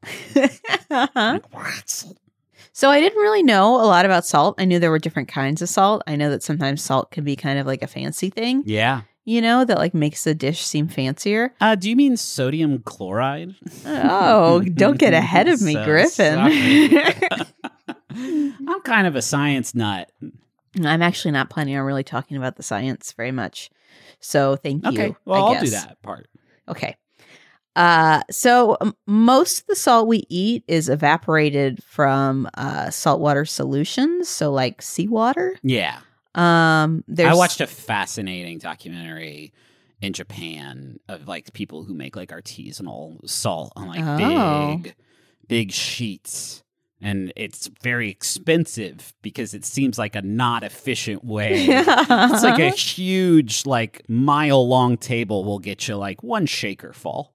Uh-huh. 0.90 1.38
So 2.72 2.90
I 2.90 3.00
didn't 3.00 3.18
really 3.20 3.42
know 3.42 3.74
a 3.76 3.86
lot 3.86 4.04
about 4.04 4.24
salt. 4.26 4.54
I 4.58 4.64
knew 4.64 4.78
there 4.78 4.90
were 4.90 4.98
different 4.98 5.28
kinds 5.28 5.62
of 5.62 5.68
salt. 5.68 6.02
I 6.06 6.16
know 6.16 6.30
that 6.30 6.42
sometimes 6.42 6.82
salt 6.82 7.10
can 7.10 7.24
be 7.24 7.34
kind 7.34 7.58
of 7.58 7.66
like 7.66 7.82
a 7.82 7.86
fancy 7.88 8.30
thing, 8.30 8.62
Yeah. 8.66 9.02
you 9.24 9.40
know, 9.40 9.64
that 9.64 9.78
like 9.78 9.94
makes 9.94 10.24
the 10.24 10.34
dish 10.34 10.60
seem 10.62 10.86
fancier. 10.88 11.54
Uh, 11.60 11.74
do 11.74 11.88
you 11.90 11.96
mean 11.96 12.16
sodium 12.16 12.78
chloride? 12.80 13.54
Oh, 13.86 14.60
don't 14.60 14.98
get 14.98 15.12
ahead 15.22 15.48
of 15.48 15.60
me, 15.62 15.72
So 15.74 15.84
Griffin. 15.84 16.38
I'm 18.14 18.80
kind 18.82 19.06
of 19.06 19.16
a 19.16 19.22
science 19.22 19.74
nut. 19.74 20.10
I'm 20.82 21.02
actually 21.02 21.32
not 21.32 21.50
planning 21.50 21.76
on 21.76 21.84
really 21.84 22.04
talking 22.04 22.36
about 22.36 22.56
the 22.56 22.62
science 22.62 23.12
very 23.12 23.32
much. 23.32 23.70
So 24.20 24.56
thank 24.56 24.84
you. 24.84 24.90
Okay. 24.90 25.14
Well, 25.24 25.44
I 25.44 25.54
I'll 25.54 25.60
do 25.60 25.70
that 25.70 26.00
part. 26.02 26.28
Okay. 26.68 26.96
Uh, 27.76 28.22
so 28.30 28.76
um, 28.80 28.96
most 29.06 29.60
of 29.60 29.66
the 29.68 29.76
salt 29.76 30.08
we 30.08 30.24
eat 30.28 30.64
is 30.66 30.88
evaporated 30.88 31.82
from 31.84 32.48
uh, 32.54 32.90
saltwater 32.90 33.44
solutions, 33.44 34.28
so 34.28 34.50
like 34.52 34.82
seawater. 34.82 35.56
Yeah. 35.62 35.98
Um, 36.34 37.04
there's 37.06 37.30
I 37.30 37.34
watched 37.34 37.60
a 37.60 37.66
fascinating 37.66 38.58
documentary 38.58 39.52
in 40.00 40.12
Japan 40.12 40.98
of 41.08 41.26
like 41.28 41.52
people 41.52 41.84
who 41.84 41.94
make 41.94 42.16
like 42.16 42.30
artisanal 42.30 43.28
salt 43.28 43.72
on 43.76 43.86
like 43.88 44.02
Oh. 44.04 44.76
big, 44.76 44.94
big 45.46 45.72
sheets. 45.72 46.62
And 47.00 47.32
it's 47.36 47.68
very 47.82 48.10
expensive 48.10 49.12
because 49.22 49.54
it 49.54 49.64
seems 49.64 49.98
like 49.98 50.16
a 50.16 50.22
not 50.22 50.64
efficient 50.64 51.24
way. 51.24 51.52
it's 51.68 52.42
like 52.42 52.58
a 52.58 52.70
huge, 52.70 53.64
like 53.66 54.02
mile 54.08 54.66
long 54.68 54.96
table 54.96 55.44
will 55.44 55.60
get 55.60 55.86
you 55.86 55.96
like 55.96 56.22
one 56.24 56.46
shaker 56.46 56.92
full. 56.92 57.34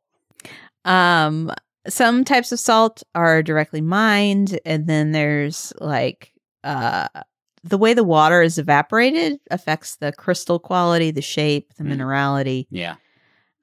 Um, 0.85 1.51
some 1.87 2.23
types 2.25 2.51
of 2.51 2.59
salt 2.59 3.03
are 3.15 3.41
directly 3.43 3.81
mined, 3.81 4.59
and 4.65 4.87
then 4.87 5.11
there's 5.11 5.71
like 5.79 6.31
uh, 6.63 7.07
the 7.63 7.77
way 7.77 7.93
the 7.93 8.03
water 8.03 8.41
is 8.41 8.57
evaporated 8.57 9.39
affects 9.51 9.95
the 9.97 10.11
crystal 10.11 10.59
quality, 10.59 11.11
the 11.11 11.21
shape, 11.21 11.73
the 11.77 11.83
Mm. 11.83 11.97
minerality. 11.97 12.67
Yeah. 12.69 12.95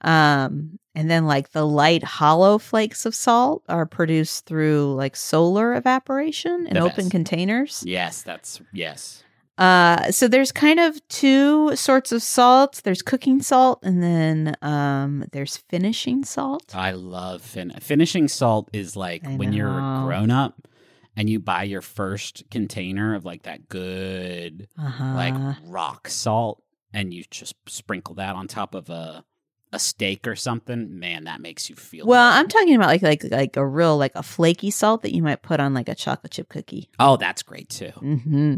Um, 0.03 0.79
and 0.95 1.11
then 1.11 1.27
like 1.27 1.51
the 1.53 1.67
light 1.67 2.03
hollow 2.03 2.59
flakes 2.59 3.07
of 3.07 3.15
salt 3.15 3.63
are 3.69 3.87
produced 3.87 4.47
through 4.47 4.95
like 4.95 5.15
solar 5.17 5.75
evaporation 5.75 6.67
in 6.67 6.77
open 6.77 7.11
containers. 7.11 7.83
Yes, 7.87 8.23
that's 8.23 8.61
yes. 8.73 9.23
Uh, 9.59 10.11
so 10.11 10.27
there's 10.27 10.53
kind 10.53 10.81
of 10.81 11.07
two 11.09 11.77
sorts 11.77 12.13
of 12.13 12.23
salt. 12.23 12.81
There's 12.83 13.03
cooking 13.03 13.43
salt, 13.43 13.81
and 13.83 14.03
then 14.03 14.57
um, 14.63 15.25
there's 15.33 15.59
finishing 15.59 16.25
salt. 16.25 16.75
I 16.75 16.93
love 16.93 17.43
fin- 17.43 17.75
finishing 17.79 18.27
salt 18.27 18.71
is 18.73 18.97
like 18.97 19.27
I 19.27 19.37
when 19.37 19.53
you're 19.53 19.69
a 19.69 20.03
grown 20.07 20.31
up 20.31 20.67
and 21.15 21.29
you 21.29 21.39
buy 21.41 21.65
your 21.65 21.83
first 21.83 22.45
container 22.51 23.15
of 23.15 23.25
like 23.27 23.43
that 23.43 23.69
good 23.69 24.67
Uh-huh. 24.79 25.13
like 25.15 25.35
rock 25.67 26.09
salt 26.09 26.63
and 26.95 27.13
you 27.13 27.25
just 27.31 27.55
sprinkle 27.69 28.15
that 28.15 28.37
on 28.37 28.49
top 28.49 28.75
of 28.75 28.89
a 28.89 29.25
a 29.73 29.79
steak 29.79 30.27
or 30.27 30.35
something. 30.37 30.99
Man, 30.99 31.25
that 31.25 31.41
makes 31.41 31.71
you 31.71 31.77
feel 31.77 32.07
Well. 32.07 32.33
I'm 32.33 32.49
talking 32.49 32.75
about 32.75 32.89
like 32.89 33.03
like 33.03 33.25
like 33.31 33.57
a 33.57 33.67
real 33.67 33.97
like 33.97 34.13
a 34.15 34.23
flaky 34.23 34.71
salt 34.71 35.03
that 35.03 35.15
you 35.15 35.23
might 35.23 35.43
put 35.43 35.61
on 35.61 35.75
like 35.75 35.89
a 35.89 35.95
chocolate 35.95 36.33
chip 36.33 36.49
cookie. 36.49 36.89
Oh, 36.99 37.17
that's 37.17 37.43
great 37.43 37.69
too. 37.69 37.91
hmm 37.91 38.57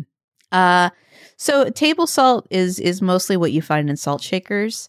Uh, 0.51 0.91
so 1.37 1.69
table 1.71 2.07
salt 2.07 2.47
is 2.51 2.79
is 2.79 3.01
mostly 3.03 3.37
what 3.37 3.53
you 3.53 3.63
find 3.63 3.89
in 3.91 3.97
salt 3.97 4.23
shakers. 4.23 4.89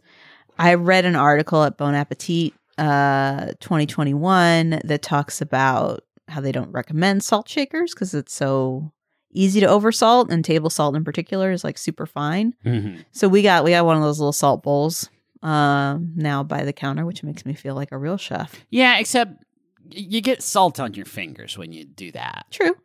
I 0.57 0.75
read 0.75 1.05
an 1.05 1.15
article 1.15 1.63
at 1.63 1.77
Bon 1.77 1.95
Appetit, 1.95 2.53
uh, 2.77 3.47
2021 3.59 4.81
that 4.83 5.01
talks 5.01 5.41
about 5.41 6.03
how 6.27 6.41
they 6.41 6.51
don't 6.51 6.71
recommend 6.71 7.23
salt 7.23 7.49
shakers 7.49 7.93
because 7.93 8.13
it's 8.13 8.33
so 8.33 8.91
easy 9.31 9.59
to 9.59 9.65
oversalt, 9.67 10.29
and 10.29 10.45
table 10.45 10.69
salt 10.69 10.95
in 10.95 11.03
particular 11.03 11.51
is 11.51 11.63
like 11.63 11.77
super 11.77 12.05
fine. 12.05 12.53
Mhm. 12.65 13.03
So 13.12 13.27
we 13.27 13.41
got 13.41 13.63
we 13.63 13.71
got 13.71 13.86
one 13.86 13.97
of 13.97 14.03
those 14.03 14.19
little 14.19 14.31
salt 14.33 14.63
bowls 14.63 15.09
um 15.43 16.13
now 16.15 16.41
by 16.43 16.63
the 16.63 16.73
counter, 16.73 17.06
which 17.06 17.21
makes 17.23 17.45
me 17.45 17.53
feel 17.53 17.75
like 17.75 17.91
a 17.91 17.97
real 17.97 18.17
chef. 18.17 18.65
Yeah, 18.69 18.97
except 18.97 19.43
you 19.91 20.21
get 20.21 20.41
salt 20.41 20.79
on 20.79 20.93
your 20.93 21.06
fingers 21.06 21.58
when 21.58 21.71
you 21.71 21.86
do 21.86 22.12
that. 22.13 22.45
True. 22.49 22.75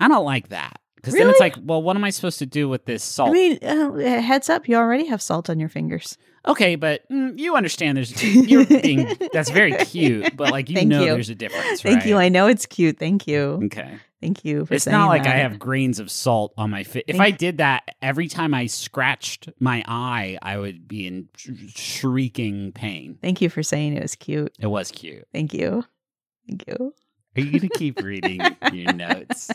I 0.00 0.08
don't 0.08 0.24
like 0.24 0.48
that 0.48 0.80
because 0.96 1.14
then 1.14 1.28
it's 1.28 1.40
like, 1.40 1.56
well, 1.62 1.82
what 1.82 1.96
am 1.96 2.04
I 2.04 2.10
supposed 2.10 2.38
to 2.38 2.46
do 2.46 2.68
with 2.68 2.84
this 2.84 3.02
salt? 3.02 3.30
I 3.30 3.32
mean, 3.32 3.58
uh, 3.62 4.20
heads 4.20 4.48
up, 4.48 4.68
you 4.68 4.76
already 4.76 5.06
have 5.06 5.20
salt 5.20 5.50
on 5.50 5.58
your 5.58 5.68
fingers. 5.68 6.16
Okay, 6.46 6.76
but 6.76 7.08
mm, 7.10 7.38
you 7.38 7.56
understand 7.56 7.96
there's 7.96 8.22
you're 8.48 8.64
being 8.64 9.08
that's 9.32 9.50
very 9.50 9.72
cute, 9.72 10.36
but 10.36 10.50
like 10.50 10.68
you 10.68 10.76
Thank 10.76 10.88
know 10.88 11.04
you. 11.04 11.12
there's 11.12 11.30
a 11.30 11.34
difference, 11.34 11.82
Thank 11.82 12.06
you. 12.06 12.16
I 12.16 12.28
know 12.28 12.46
it's 12.46 12.66
cute. 12.66 12.98
Thank 12.98 13.26
you. 13.26 13.60
Okay. 13.64 13.98
Thank 14.20 14.44
you 14.44 14.66
for 14.66 14.74
It's 14.74 14.84
saying 14.84 14.96
not 14.96 15.06
like 15.08 15.22
that. 15.24 15.36
I 15.36 15.38
have 15.38 15.58
grains 15.60 16.00
of 16.00 16.10
salt 16.10 16.52
on 16.58 16.70
my 16.70 16.82
face. 16.82 17.04
If 17.06 17.16
Thank- 17.18 17.34
I 17.34 17.36
did 17.36 17.58
that 17.58 17.94
every 18.02 18.26
time 18.26 18.52
I 18.52 18.66
scratched 18.66 19.48
my 19.60 19.84
eye, 19.86 20.38
I 20.42 20.58
would 20.58 20.88
be 20.88 21.06
in 21.06 21.28
sh- 21.36 21.50
shrieking 21.68 22.72
pain. 22.72 23.18
Thank 23.22 23.40
you 23.40 23.48
for 23.48 23.62
saying 23.62 23.96
it 23.96 24.02
was 24.02 24.16
cute. 24.16 24.52
It 24.58 24.66
was 24.66 24.90
cute. 24.90 25.24
Thank 25.32 25.54
you. 25.54 25.84
Thank 26.48 26.66
you. 26.66 26.94
Are 27.36 27.40
you 27.40 27.50
going 27.60 27.68
to 27.68 27.78
keep 27.78 28.00
reading 28.02 28.40
your 28.72 28.92
notes? 28.94 29.50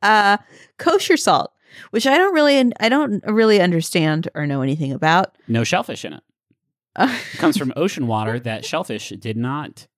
Uh 0.00 0.36
kosher 0.78 1.16
salt, 1.16 1.52
which 1.90 2.06
I 2.06 2.16
don't 2.18 2.34
really 2.34 2.72
I 2.78 2.88
don't 2.88 3.24
really 3.26 3.60
understand 3.60 4.28
or 4.34 4.46
know 4.46 4.62
anything 4.62 4.92
about. 4.92 5.36
No 5.48 5.64
shellfish 5.64 6.04
in 6.04 6.12
it. 6.12 6.22
Uh, 6.94 7.08
It 7.34 7.38
comes 7.38 7.56
from 7.56 7.72
ocean 7.74 8.06
water 8.06 8.38
that 8.38 8.64
shellfish 8.64 9.08
did 9.18 9.36
not 9.36 9.88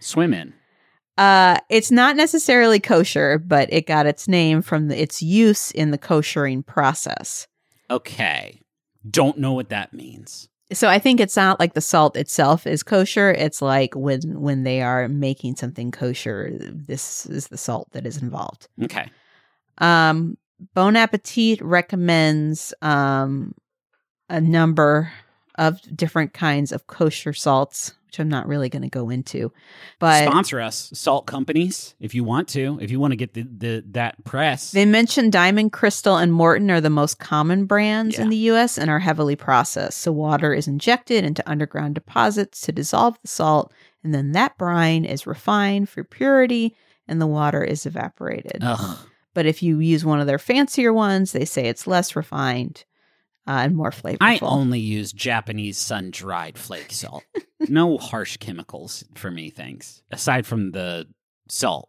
swim 0.00 0.34
in. 0.34 0.54
Uh, 1.20 1.58
it's 1.68 1.90
not 1.90 2.16
necessarily 2.16 2.80
kosher, 2.80 3.38
but 3.38 3.70
it 3.70 3.86
got 3.86 4.06
its 4.06 4.26
name 4.26 4.62
from 4.62 4.88
the, 4.88 4.98
its 4.98 5.20
use 5.20 5.70
in 5.72 5.90
the 5.90 5.98
koshering 5.98 6.64
process. 6.64 7.46
Okay. 7.90 8.62
Don't 9.08 9.36
know 9.36 9.52
what 9.52 9.68
that 9.68 9.92
means. 9.92 10.48
so 10.72 10.88
I 10.88 10.98
think 10.98 11.20
it's 11.20 11.36
not 11.36 11.60
like 11.60 11.74
the 11.74 11.82
salt 11.82 12.16
itself 12.16 12.66
is 12.66 12.82
kosher. 12.82 13.32
It's 13.32 13.60
like 13.60 13.94
when 13.94 14.40
when 14.40 14.62
they 14.62 14.80
are 14.80 15.08
making 15.08 15.56
something 15.56 15.90
kosher, 15.90 16.56
this 16.58 17.26
is 17.26 17.48
the 17.48 17.58
salt 17.58 17.88
that 17.92 18.06
is 18.06 18.22
involved. 18.22 18.68
Okay. 18.82 19.10
Um, 19.76 20.38
Bon 20.72 20.96
Appetit 20.96 21.60
recommends 21.60 22.72
um, 22.80 23.54
a 24.30 24.40
number 24.40 25.12
of 25.56 25.82
different 25.94 26.32
kinds 26.32 26.72
of 26.72 26.86
kosher 26.86 27.34
salts, 27.34 27.92
which 28.10 28.18
I'm 28.18 28.28
not 28.28 28.48
really 28.48 28.68
going 28.68 28.82
to 28.82 28.88
go 28.88 29.08
into. 29.08 29.52
But 30.00 30.24
Sponsor 30.24 30.60
us, 30.60 30.90
salt 30.92 31.26
companies, 31.26 31.94
if 32.00 32.12
you 32.12 32.24
want 32.24 32.48
to. 32.48 32.76
If 32.80 32.90
you 32.90 32.98
want 32.98 33.12
to 33.12 33.16
get 33.16 33.34
the, 33.34 33.42
the 33.42 33.84
that 33.92 34.24
press. 34.24 34.72
they 34.72 34.84
mentioned 34.84 35.30
Diamond, 35.30 35.70
Crystal, 35.70 36.16
and 36.16 36.32
Morton 36.32 36.72
are 36.72 36.80
the 36.80 36.90
most 36.90 37.20
common 37.20 37.66
brands 37.66 38.18
in 38.18 38.28
the 38.28 38.36
U.S. 38.36 38.78
and 38.78 38.90
are 38.90 38.98
heavily 38.98 39.36
processed. 39.36 39.98
So 39.98 40.10
water 40.10 40.52
is 40.52 40.66
injected 40.66 41.22
into 41.22 41.48
underground 41.48 41.94
deposits 41.94 42.62
to 42.62 42.72
dissolve 42.72 43.16
the 43.22 43.28
salt, 43.28 43.72
and 44.02 44.12
then 44.12 44.32
that 44.32 44.58
brine 44.58 45.04
is 45.04 45.24
refined 45.24 45.88
for 45.88 46.02
purity, 46.02 46.74
and 47.06 47.22
the 47.22 47.28
water 47.28 47.62
is 47.62 47.86
evaporated. 47.86 48.58
Ugh. 48.60 48.98
But 49.34 49.46
if 49.46 49.62
you 49.62 49.78
use 49.78 50.04
one 50.04 50.18
of 50.18 50.26
their 50.26 50.40
fancier 50.40 50.92
ones, 50.92 51.30
they 51.30 51.44
say 51.44 51.66
it's 51.66 51.86
less 51.86 52.16
refined 52.16 52.84
uh, 53.50 53.64
and 53.64 53.74
more 53.76 53.90
flavorful. 53.90 54.18
I 54.20 54.38
only 54.42 54.78
use 54.78 55.12
Japanese 55.12 55.76
sun 55.76 56.12
dried 56.12 56.56
flake 56.56 56.92
salt. 56.92 57.24
no 57.68 57.98
harsh 57.98 58.36
chemicals 58.36 59.02
for 59.16 59.28
me, 59.28 59.50
thanks. 59.50 60.02
Aside 60.12 60.46
from 60.46 60.70
the 60.70 61.08
salt, 61.48 61.88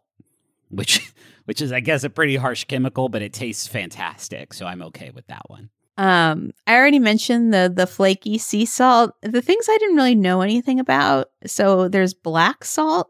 which 0.70 1.12
which 1.44 1.62
is 1.62 1.70
I 1.70 1.78
guess 1.78 2.02
a 2.02 2.10
pretty 2.10 2.34
harsh 2.34 2.64
chemical, 2.64 3.08
but 3.08 3.22
it 3.22 3.32
tastes 3.32 3.68
fantastic, 3.68 4.54
so 4.54 4.66
I'm 4.66 4.82
okay 4.82 5.10
with 5.14 5.28
that 5.28 5.48
one. 5.48 5.70
Um, 5.96 6.50
I 6.66 6.74
already 6.74 6.98
mentioned 6.98 7.54
the 7.54 7.72
the 7.72 7.86
flaky 7.86 8.38
sea 8.38 8.64
salt. 8.64 9.12
The 9.22 9.42
things 9.42 9.66
I 9.68 9.78
didn't 9.78 9.96
really 9.96 10.16
know 10.16 10.40
anything 10.40 10.80
about. 10.80 11.28
So 11.46 11.86
there's 11.86 12.12
black 12.12 12.64
salt, 12.64 13.08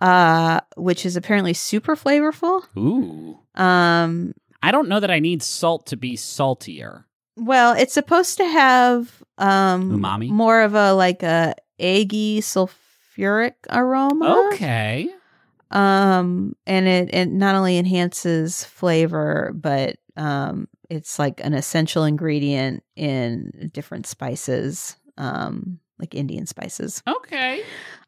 uh, 0.00 0.60
which 0.76 1.04
is 1.04 1.16
apparently 1.16 1.54
super 1.54 1.96
flavorful. 1.96 2.62
Ooh. 2.78 3.40
Um, 3.60 4.32
I 4.62 4.70
don't 4.70 4.88
know 4.88 5.00
that 5.00 5.10
I 5.10 5.18
need 5.18 5.42
salt 5.42 5.86
to 5.86 5.96
be 5.96 6.14
saltier. 6.14 7.06
Well, 7.36 7.74
it's 7.74 7.94
supposed 7.94 8.36
to 8.38 8.44
have 8.44 9.22
um 9.38 10.00
Umami? 10.00 10.28
more 10.28 10.62
of 10.62 10.74
a 10.74 10.92
like 10.94 11.22
a 11.22 11.54
eggy 11.78 12.40
sulfuric 12.40 13.54
aroma. 13.70 14.48
Okay. 14.52 15.08
Um, 15.70 16.54
and 16.66 16.86
it 16.86 17.12
it 17.12 17.26
not 17.26 17.54
only 17.56 17.78
enhances 17.78 18.64
flavor, 18.64 19.52
but 19.54 19.96
um, 20.16 20.68
it's 20.88 21.18
like 21.18 21.40
an 21.44 21.54
essential 21.54 22.04
ingredient 22.04 22.84
in 22.94 23.70
different 23.72 24.06
spices, 24.06 24.96
um, 25.18 25.80
like 25.98 26.14
Indian 26.14 26.46
spices. 26.46 27.02
Okay. 27.06 27.62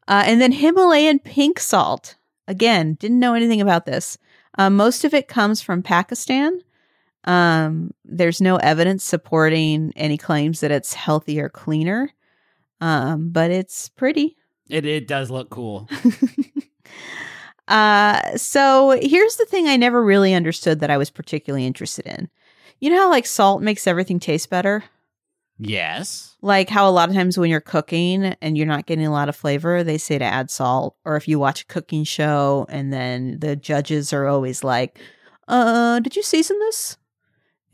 Uh, 0.07 0.23
and 0.25 0.39
then 0.39 0.53
Himalayan 0.53 1.19
pink 1.19 1.59
salt. 1.59 2.15
Again, 2.47 2.93
didn't 2.93 3.19
know 3.19 3.33
anything 3.33 3.59
about 3.59 3.85
this. 3.85 4.17
Uh, 4.57 4.69
most 4.69 5.03
of 5.03 5.13
it 5.13 5.27
comes 5.27 5.61
from 5.61 5.83
Pakistan. 5.83 6.61
Um, 7.27 7.91
there's 8.05 8.41
no 8.41 8.55
evidence 8.55 9.03
supporting 9.03 9.93
any 9.95 10.17
claims 10.17 10.61
that 10.61 10.71
it's 10.71 10.93
healthy 10.93 11.39
or 11.39 11.49
cleaner, 11.49 12.11
um, 12.81 13.29
but 13.29 13.51
it's 13.51 13.89
pretty. 13.89 14.37
It 14.69 14.85
it 14.85 15.07
does 15.07 15.29
look 15.29 15.49
cool. 15.49 15.87
Uh, 17.67 18.37
so 18.37 18.97
here's 19.01 19.35
the 19.35 19.45
thing 19.45 19.67
I 19.67 19.75
never 19.75 20.01
really 20.01 20.33
understood 20.33 20.79
that 20.79 20.89
I 20.89 20.97
was 20.97 21.09
particularly 21.09 21.65
interested 21.65 22.05
in. 22.05 22.29
You 22.79 22.89
know 22.89 22.97
how 22.97 23.09
like 23.09 23.25
salt 23.25 23.61
makes 23.61 23.87
everything 23.87 24.19
taste 24.19 24.49
better? 24.49 24.83
yes. 25.59 26.35
Like 26.41 26.69
how 26.69 26.87
a 26.87 26.91
lot 26.91 27.09
of 27.09 27.15
times 27.15 27.37
when 27.37 27.49
you're 27.49 27.59
cooking 27.59 28.23
and 28.41 28.57
you're 28.57 28.67
not 28.67 28.85
getting 28.85 29.05
a 29.05 29.11
lot 29.11 29.27
of 29.27 29.35
flavor, 29.35 29.83
they 29.83 29.97
say 29.97 30.17
to 30.17 30.23
add 30.23 30.51
salt. 30.51 30.95
Or 31.03 31.17
if 31.17 31.27
you 31.27 31.39
watch 31.39 31.63
a 31.63 31.65
cooking 31.65 32.03
show 32.03 32.67
and 32.69 32.93
then 32.93 33.39
the 33.39 33.55
judges 33.55 34.13
are 34.13 34.27
always 34.27 34.63
like, 34.63 34.99
uh, 35.47 35.99
did 35.99 36.15
you 36.15 36.23
season 36.23 36.57
this? 36.59 36.97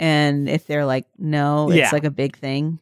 And 0.04 0.50
if 0.50 0.68
they're 0.68 0.86
like, 0.86 1.06
no, 1.18 1.70
it's 1.70 1.78
Yeah. 1.78 1.90
like 1.94 2.04
a 2.04 2.12
big 2.12 2.36
thing. 2.38 2.80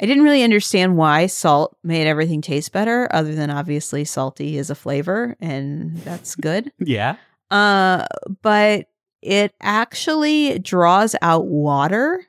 I 0.00 0.06
didn't 0.06 0.24
really 0.24 0.42
understand 0.42 0.96
why 0.96 1.26
salt 1.26 1.76
made 1.84 2.06
everything 2.06 2.40
taste 2.40 2.72
better, 2.72 3.06
other 3.10 3.34
than 3.34 3.50
obviously 3.50 4.04
salty 4.04 4.56
is 4.56 4.70
a 4.70 4.74
flavor 4.74 5.36
and 5.40 5.98
that's 5.98 6.34
good. 6.48 6.72
Yeah. 6.78 7.16
Uh, 7.50 8.06
but 8.42 8.88
it 9.20 9.54
actually 9.60 10.58
draws 10.58 11.14
out 11.20 11.46
water, 11.46 12.24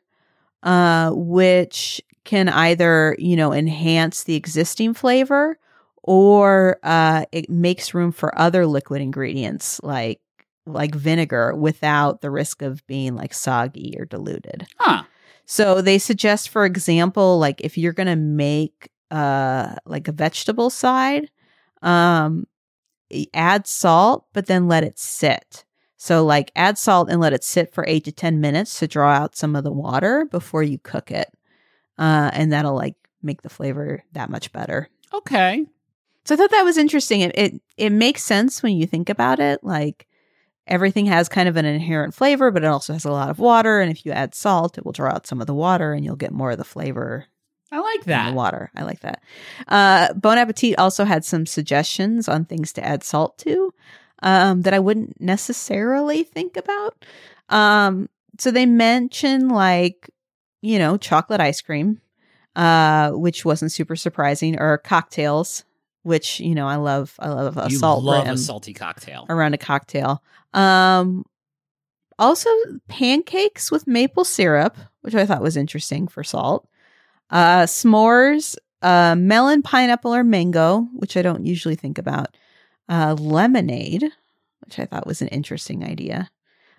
uh, 0.63 1.12
which 1.13 2.02
can 2.26 2.50
either, 2.50 3.15
you 3.19 3.36
know, 3.38 3.54
enhance 3.54 4.24
the 4.26 4.36
existing 4.36 4.93
flavor 4.93 5.58
or 6.04 6.78
uh, 6.84 7.24
it 7.32 7.50
makes 7.50 7.93
room 7.93 8.12
for 8.12 8.38
other 8.38 8.65
liquid 8.67 9.02
ingredients 9.02 9.80
like 9.82 10.19
like 10.65 10.95
vinegar 10.95 11.56
without 11.56 12.21
the 12.21 12.32
risk 12.32 12.62
of 12.62 12.86
being 12.88 13.15
like 13.15 13.34
soggy 13.34 13.95
or 13.97 14.06
diluted. 14.06 14.65
Huh. 14.78 15.04
So 15.45 15.82
they 15.82 15.99
suggest, 15.99 16.49
for 16.49 16.65
example, 16.65 17.38
like 17.38 17.62
if 17.62 17.78
you're 17.78 17.93
gonna 17.93 18.15
make 18.15 18.89
uh 19.12 19.75
like 19.86 20.08
a 20.08 20.12
vegetable 20.12 20.69
side, 20.69 21.30
um 21.82 22.47
add 23.34 23.67
salt, 23.67 24.25
but 24.34 24.47
then 24.47 24.67
let 24.67 24.84
it 24.84 24.97
sit. 24.97 25.63
So 25.97 26.25
like 26.25 26.51
add 26.56 26.78
salt 26.78 27.10
and 27.10 27.21
let 27.21 27.34
it 27.34 27.43
sit 27.43 27.73
for 27.73 27.86
eight 27.88 28.04
to 28.06 28.12
ten 28.12 28.41
minutes 28.41 28.80
to 28.80 28.88
draw 28.88 29.12
out 29.12 29.36
some 29.36 29.56
of 29.56 29.63
the 29.63 29.71
water 29.71 30.25
before 30.25 30.63
you 30.63 30.80
cook 30.80 31.12
it. 31.12 31.32
Uh 31.97 32.32
and 32.34 32.51
that'll 32.51 32.75
like 32.75 32.95
make 33.21 33.43
the 33.43 33.49
flavor 33.49 34.04
that 34.13 34.30
much 34.30 34.51
better. 34.51 34.89
Okay. 35.13 35.65
So 36.25 36.34
I 36.34 36.38
thought 36.38 36.51
that 36.51 36.65
was 36.65 36.78
interesting. 36.80 37.21
It 37.21 37.32
it 37.38 37.62
it 37.78 37.91
makes 37.91 38.23
sense 38.23 38.63
when 38.63 38.75
you 38.75 38.88
think 38.88 39.10
about 39.10 39.39
it. 39.39 39.63
Like 39.63 40.08
everything 40.67 41.06
has 41.06 41.30
kind 41.30 41.47
of 41.47 41.58
an 41.58 41.65
inherent 41.65 42.13
flavor, 42.13 42.51
but 42.51 42.63
it 42.63 42.67
also 42.67 42.93
has 42.93 43.06
a 43.06 43.12
lot 43.12 43.30
of 43.30 43.39
water. 43.39 43.80
And 43.80 43.91
if 43.91 44.06
you 44.06 44.12
add 44.12 44.36
salt, 44.36 44.78
it 44.78 44.86
will 44.86 44.91
draw 44.91 45.12
out 45.12 45.28
some 45.28 45.41
of 45.41 45.47
the 45.47 45.54
water, 45.54 45.93
and 45.93 46.04
you'll 46.04 46.15
get 46.15 46.32
more 46.32 46.51
of 46.51 46.58
the 46.58 46.63
flavor. 46.63 47.25
I 47.71 47.80
like 47.80 48.04
that. 48.06 48.30
the 48.30 48.36
water. 48.36 48.71
I 48.75 48.84
like 48.84 49.01
that. 49.01 49.21
Uh, 49.67 50.13
bon 50.13 50.38
Appetit 50.38 50.78
also 50.78 51.04
had 51.04 51.25
some 51.25 51.45
suggestions 51.45 52.30
on 52.30 52.45
things 52.45 52.71
to 52.73 52.86
add 52.86 53.04
salt 53.04 53.38
to 53.39 53.73
um, 54.21 54.62
that 54.62 54.73
I 54.73 54.80
wouldn't 54.80 55.19
necessarily 55.19 56.23
think 56.23 56.58
about. 56.58 57.06
Um, 57.49 58.10
so 58.39 58.51
they 58.51 58.65
mention 58.65 59.49
like 59.49 60.10
you 60.62 60.80
know 60.80 60.97
chocolate 60.97 61.41
ice 61.41 61.62
cream, 61.62 62.01
uh, 62.56 63.12
which 63.12 63.45
wasn't 63.45 63.71
super 63.71 63.95
surprising, 63.95 64.60
or 64.60 64.78
cocktails, 64.78 65.63
which 66.06 66.39
you 66.39 66.54
know 66.54 66.68
I 66.68 66.76
love. 66.76 67.15
I 67.18 67.30
love 67.30 67.58
a 67.58 67.68
you 67.68 67.78
salt 67.78 68.04
love 68.04 68.26
rim 68.26 68.36
a 68.36 68.38
salty 68.38 68.74
cocktail. 68.74 69.26
around 69.28 69.56
a 69.56 69.58
cocktail. 69.58 70.22
Um, 70.54 71.26
also 72.20 72.50
pancakes 72.88 73.72
with 73.72 73.88
maple 73.88 74.24
syrup, 74.24 74.78
which 75.02 75.15
I 75.15 75.26
thought 75.26 75.41
was 75.41 75.58
interesting 75.58 76.08
for 76.08 76.24
salt. 76.24 76.68
Uh, 77.32 77.63
s'mores, 77.63 78.56
uh, 78.84 79.15
melon, 79.15 79.63
pineapple, 79.63 80.13
or 80.13 80.24
mango, 80.24 80.88
which 80.94 81.18
I 81.18 81.24
don't 81.24 81.46
usually 81.46 81.76
think 81.76 81.98
about. 81.98 82.38
Uh, 82.88 83.15
lemonade, 83.18 84.04
which 84.63 84.78
I 84.78 84.86
thought 84.86 85.08
was 85.08 85.24
an 85.24 85.28
interesting 85.30 85.84
idea. 85.84 86.30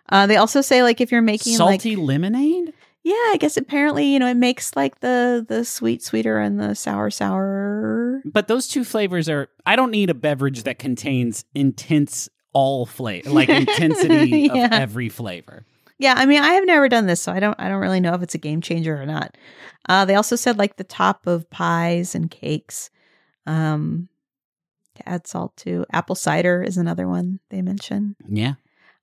Uh, 0.09 0.29
they 0.29 0.37
also 0.37 0.61
say 0.61 0.85
like 0.85 1.01
if 1.01 1.11
you're 1.11 1.21
making 1.21 1.57
Salty 1.57 1.97
like 1.97 2.07
lemonade? 2.07 2.73
Yeah, 3.07 3.15
I 3.15 3.37
guess 3.39 3.57
apparently 3.57 4.05
you 4.07 4.19
know 4.19 4.27
it 4.27 4.37
makes 4.37 4.75
like 4.75 4.99
the 4.99 5.47
the 5.49 5.65
sweet 5.65 6.03
sweeter 6.03 6.41
and 6.41 6.59
the 6.59 6.75
sour 6.75 7.09
sour. 7.09 8.21
But 8.25 8.49
those 8.49 8.67
two 8.67 8.83
flavors 8.83 9.29
are 9.29 9.49
I 9.65 9.77
don't 9.77 9.93
need 9.93 10.11
a 10.11 10.15
beverage 10.15 10.65
that 10.65 10.81
contains 10.81 11.45
intense 11.55 12.29
all 12.53 12.85
flavor 12.85 13.31
like 13.31 13.49
intensity 13.49 14.51
of 14.51 14.57
every 14.73 15.09
flavor. 15.09 15.65
Yeah, 15.99 16.15
I 16.17 16.27
mean, 16.27 16.43
I 16.43 16.55
have 16.55 16.67
never 16.67 16.89
done 16.89 17.07
this, 17.07 17.21
so 17.21 17.31
I 17.31 17.39
don't 17.39 17.55
I 17.61 17.69
don't 17.69 17.81
really 17.81 18.01
know 18.01 18.15
if 18.15 18.23
it's 18.23 18.35
a 18.35 18.39
game 18.39 18.61
changer 18.61 19.01
or 19.01 19.07
not. 19.07 19.37
Uh, 19.89 20.05
they 20.05 20.17
also 20.17 20.35
said 20.35 20.59
like 20.59 20.77
the 20.77 20.83
top 20.83 21.29
of 21.29 21.49
pies 21.49 22.17
and 22.17 22.29
cakes, 22.29 22.91
um, 23.47 24.09
to 24.97 25.09
add 25.09 25.29
salt 25.29 25.57
to. 25.59 25.87
Apple 25.93 26.17
cider 26.17 26.61
is 26.61 26.77
another 26.77 27.07
one 27.07 27.39
they 27.51 27.63
mention. 27.63 28.17
Yeah. 28.29 28.55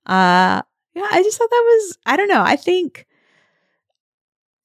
Uh, 0.04 0.60
yeah, 0.92 1.08
I 1.10 1.22
just 1.22 1.38
thought 1.38 1.48
that 1.48 1.64
was 1.64 1.98
I 2.04 2.18
don't 2.18 2.28
know. 2.28 2.42
I 2.42 2.56
think 2.56 3.06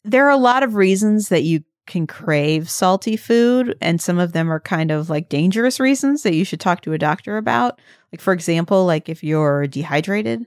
there 0.04 0.26
are 0.28 0.32
a 0.32 0.38
lot 0.38 0.64
of 0.64 0.76
reasons 0.76 1.30
that 1.30 1.44
you 1.44 1.64
can 1.88 2.06
crave 2.06 2.70
salty 2.70 3.18
food, 3.18 3.76
and 3.82 4.00
some 4.00 4.20
of 4.20 4.32
them 4.34 4.52
are 4.52 4.60
kind 4.60 4.92
of 4.92 5.10
like 5.10 5.28
dangerous 5.30 5.80
reasons 5.80 6.24
that 6.24 6.36
you 6.36 6.46
should 6.46 6.60
talk 6.60 6.82
to 6.82 6.94
a 6.94 6.98
doctor 7.00 7.38
about. 7.38 7.80
Like 8.12 8.22
for 8.22 8.32
example, 8.34 8.86
like 8.86 9.10
if 9.10 9.24
you're 9.24 9.66
dehydrated, 9.68 10.46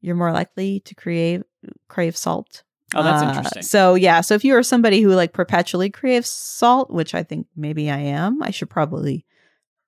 you're 0.00 0.14
more 0.14 0.32
likely 0.32 0.80
to 0.80 0.94
crave 0.94 1.42
crave 1.88 2.16
salt. 2.16 2.62
Oh, 2.94 3.02
that's 3.02 3.22
Uh, 3.22 3.28
interesting. 3.28 3.62
So 3.62 3.94
yeah, 3.96 4.20
so 4.20 4.34
if 4.34 4.44
you 4.44 4.54
are 4.56 4.62
somebody 4.62 5.00
who 5.00 5.10
like 5.14 5.32
perpetually 5.32 5.90
craves 5.90 6.28
salt, 6.28 6.90
which 6.90 7.14
I 7.14 7.24
think 7.24 7.48
maybe 7.56 7.90
I 7.90 7.98
am, 7.98 8.40
I 8.42 8.50
should 8.50 8.70
probably, 8.70 9.24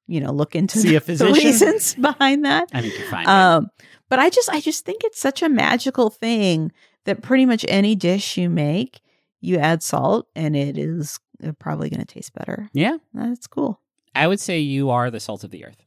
you 0.08 0.20
know, 0.20 0.32
look 0.32 0.56
into 0.56 0.78
See 0.80 0.96
a 0.96 1.00
the 1.00 1.06
physician? 1.06 1.32
reasons 1.34 1.94
behind 1.94 2.44
that. 2.44 2.68
I 2.74 2.80
think 2.80 2.98
you're 2.98 3.06
fine. 3.08 3.28
Um, 3.28 3.68
but 4.08 4.18
I 4.18 4.28
just 4.28 4.50
I 4.50 4.60
just 4.60 4.84
think 4.84 5.04
it's 5.04 5.20
such 5.20 5.40
a 5.42 5.48
magical 5.48 6.10
thing 6.10 6.72
that 7.04 7.22
pretty 7.22 7.46
much 7.46 7.64
any 7.68 7.94
dish 7.94 8.36
you 8.36 8.50
make, 8.50 8.98
you 9.46 9.58
add 9.58 9.82
salt 9.82 10.28
and 10.34 10.56
it 10.56 10.76
is 10.76 11.20
uh, 11.44 11.52
probably 11.58 11.88
going 11.88 12.04
to 12.04 12.06
taste 12.06 12.34
better. 12.34 12.68
Yeah. 12.72 12.96
That's 13.14 13.46
cool. 13.46 13.80
I 14.14 14.26
would 14.26 14.40
say 14.40 14.58
you 14.58 14.90
are 14.90 15.10
the 15.10 15.20
salt 15.20 15.44
of 15.44 15.50
the 15.50 15.64
earth. 15.64 15.82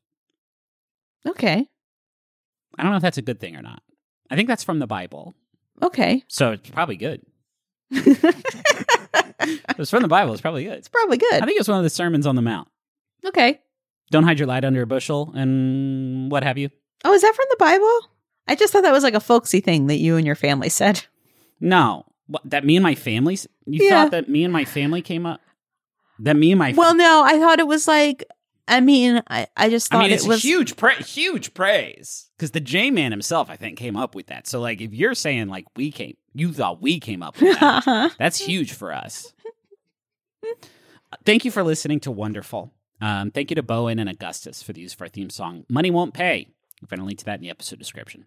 Okay. 1.27 1.67
I 2.77 2.83
don't 2.83 2.91
know 2.91 2.97
if 2.97 3.01
that's 3.01 3.17
a 3.17 3.23
good 3.23 3.39
thing 3.39 3.55
or 3.55 3.61
not. 3.61 3.81
I 4.29 4.35
think 4.35 4.47
that's 4.47 4.63
from 4.63 4.79
the 4.79 4.87
Bible. 4.87 5.35
Okay. 5.81 6.23
So 6.27 6.51
it's 6.51 6.69
probably 6.69 6.95
good. 6.95 7.21
it's 7.91 9.89
from 9.89 10.03
the 10.03 10.07
Bible. 10.07 10.33
It's 10.33 10.41
probably 10.41 10.63
good. 10.63 10.77
It's 10.77 10.87
probably 10.87 11.17
good. 11.17 11.41
I 11.41 11.45
think 11.45 11.59
it's 11.59 11.67
one 11.67 11.79
of 11.79 11.83
the 11.83 11.89
sermons 11.89 12.27
on 12.27 12.35
the 12.35 12.41
Mount. 12.41 12.67
Okay. 13.25 13.59
Don't 14.11 14.23
hide 14.23 14.39
your 14.39 14.47
light 14.47 14.63
under 14.63 14.83
a 14.83 14.87
bushel 14.87 15.33
and 15.35 16.31
what 16.31 16.43
have 16.43 16.57
you. 16.57 16.69
Oh, 17.03 17.13
is 17.13 17.21
that 17.21 17.35
from 17.35 17.45
the 17.49 17.57
Bible? 17.57 17.99
I 18.47 18.55
just 18.55 18.73
thought 18.73 18.83
that 18.83 18.91
was 18.91 19.03
like 19.03 19.13
a 19.13 19.19
folksy 19.19 19.59
thing 19.59 19.87
that 19.87 19.97
you 19.97 20.17
and 20.17 20.25
your 20.25 20.35
family 20.35 20.69
said. 20.69 21.05
No, 21.59 22.05
what, 22.29 22.41
that 22.49 22.63
me 22.65 22.77
and 22.77 22.83
my 22.83 22.95
family. 22.95 23.37
You 23.65 23.83
Yeah. 23.85 23.89
thought 24.03 24.11
that 24.11 24.29
me 24.29 24.43
and 24.45 24.53
my 24.53 24.63
family 24.63 25.01
came 25.01 25.25
up. 25.25 25.41
That 26.19 26.35
me 26.35 26.51
and 26.51 26.59
my. 26.59 26.73
Well, 26.75 26.95
no, 26.95 27.23
I 27.25 27.37
thought 27.39 27.59
it 27.59 27.67
was 27.67 27.87
like. 27.87 28.23
I 28.71 28.81
mean, 28.81 29.23
I, 29.27 29.47
I 29.57 29.69
just 29.71 29.89
thought 29.89 30.01
I 30.01 30.03
mean, 30.03 30.11
it's 30.11 30.25
it 30.25 30.27
was 30.27 30.43
huge, 30.43 30.75
pra- 30.77 31.01
huge 31.01 31.55
praise 31.55 32.29
because 32.37 32.51
the 32.51 32.59
J 32.59 32.91
Man 32.91 33.09
himself, 33.11 33.49
I 33.49 33.55
think, 33.55 33.79
came 33.79 33.97
up 33.97 34.13
with 34.13 34.27
that. 34.27 34.45
So, 34.47 34.59
like, 34.61 34.79
if 34.79 34.93
you're 34.93 35.15
saying 35.15 35.47
like 35.47 35.65
we 35.75 35.91
came, 35.91 36.17
you 36.35 36.53
thought 36.53 36.79
we 36.79 36.99
came 36.99 37.23
up 37.23 37.41
with 37.41 37.59
that, 37.59 38.13
that's 38.19 38.37
huge 38.37 38.73
for 38.73 38.93
us. 38.93 39.33
Thank 41.25 41.45
you 41.45 41.51
for 41.51 41.63
listening 41.63 41.99
to 42.01 42.11
Wonderful. 42.11 42.71
Um, 43.01 43.31
thank 43.31 43.49
you 43.49 43.55
to 43.55 43.63
bo 43.63 43.87
en 43.87 43.97
and 43.97 44.09
Augustus 44.09 44.61
for 44.61 44.73
the 44.73 44.81
use 44.81 44.93
of 44.93 45.01
our 45.01 45.07
theme 45.07 45.29
song. 45.29 45.65
Money 45.69 45.89
won't 45.89 46.13
pay. 46.13 46.39
You 46.39 46.45
can 46.79 46.87
find 46.89 47.01
a 47.01 47.05
link 47.05 47.19
to 47.19 47.25
that 47.25 47.35
in 47.35 47.41
the 47.41 47.49
episode 47.49 47.79
description. 47.79 48.25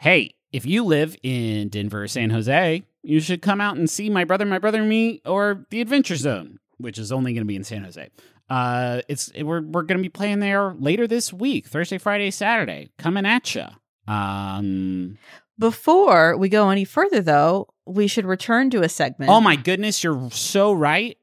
Hey, 0.00 0.34
if 0.52 0.64
you 0.66 0.84
live 0.84 1.14
in 1.22 1.68
Denver 1.68 2.02
or 2.02 2.08
San 2.08 2.30
Jose, 2.30 2.82
you 3.02 3.20
should 3.20 3.42
come 3.42 3.60
out 3.60 3.76
and 3.76 3.88
see 3.88 4.10
my 4.10 4.24
brother, 4.24 4.44
my 4.44 4.58
brother, 4.58 4.80
and 4.80 4.88
me, 4.88 5.20
or 5.24 5.66
the 5.70 5.80
Adventure 5.80 6.16
Zone, 6.16 6.58
which 6.78 6.98
is 6.98 7.10
only 7.12 7.32
going 7.32 7.42
to 7.42 7.48
be 7.48 7.56
in 7.56 7.64
San 7.64 7.84
Jose. 7.84 8.08
Uh, 8.48 9.00
it's 9.08 9.30
we're 9.36 9.62
we're 9.62 9.82
going 9.82 9.98
to 9.98 10.02
be 10.02 10.08
playing 10.08 10.40
there 10.40 10.74
later 10.74 11.06
this 11.06 11.32
week, 11.32 11.68
Thursday, 11.68 11.98
Friday, 11.98 12.30
Saturday, 12.30 12.90
coming 12.98 13.24
at 13.24 13.54
you. 13.54 13.64
Um, 14.12 15.18
Before 15.58 16.36
we 16.36 16.48
go 16.48 16.70
any 16.70 16.84
further, 16.84 17.20
though, 17.20 17.68
we 17.86 18.06
should 18.08 18.24
return 18.26 18.70
to 18.70 18.82
a 18.82 18.88
segment. 18.88 19.30
oh 19.30 19.40
my 19.40 19.56
goodness, 19.56 20.02
you're 20.02 20.30
so 20.32 20.72
right. 20.72 21.16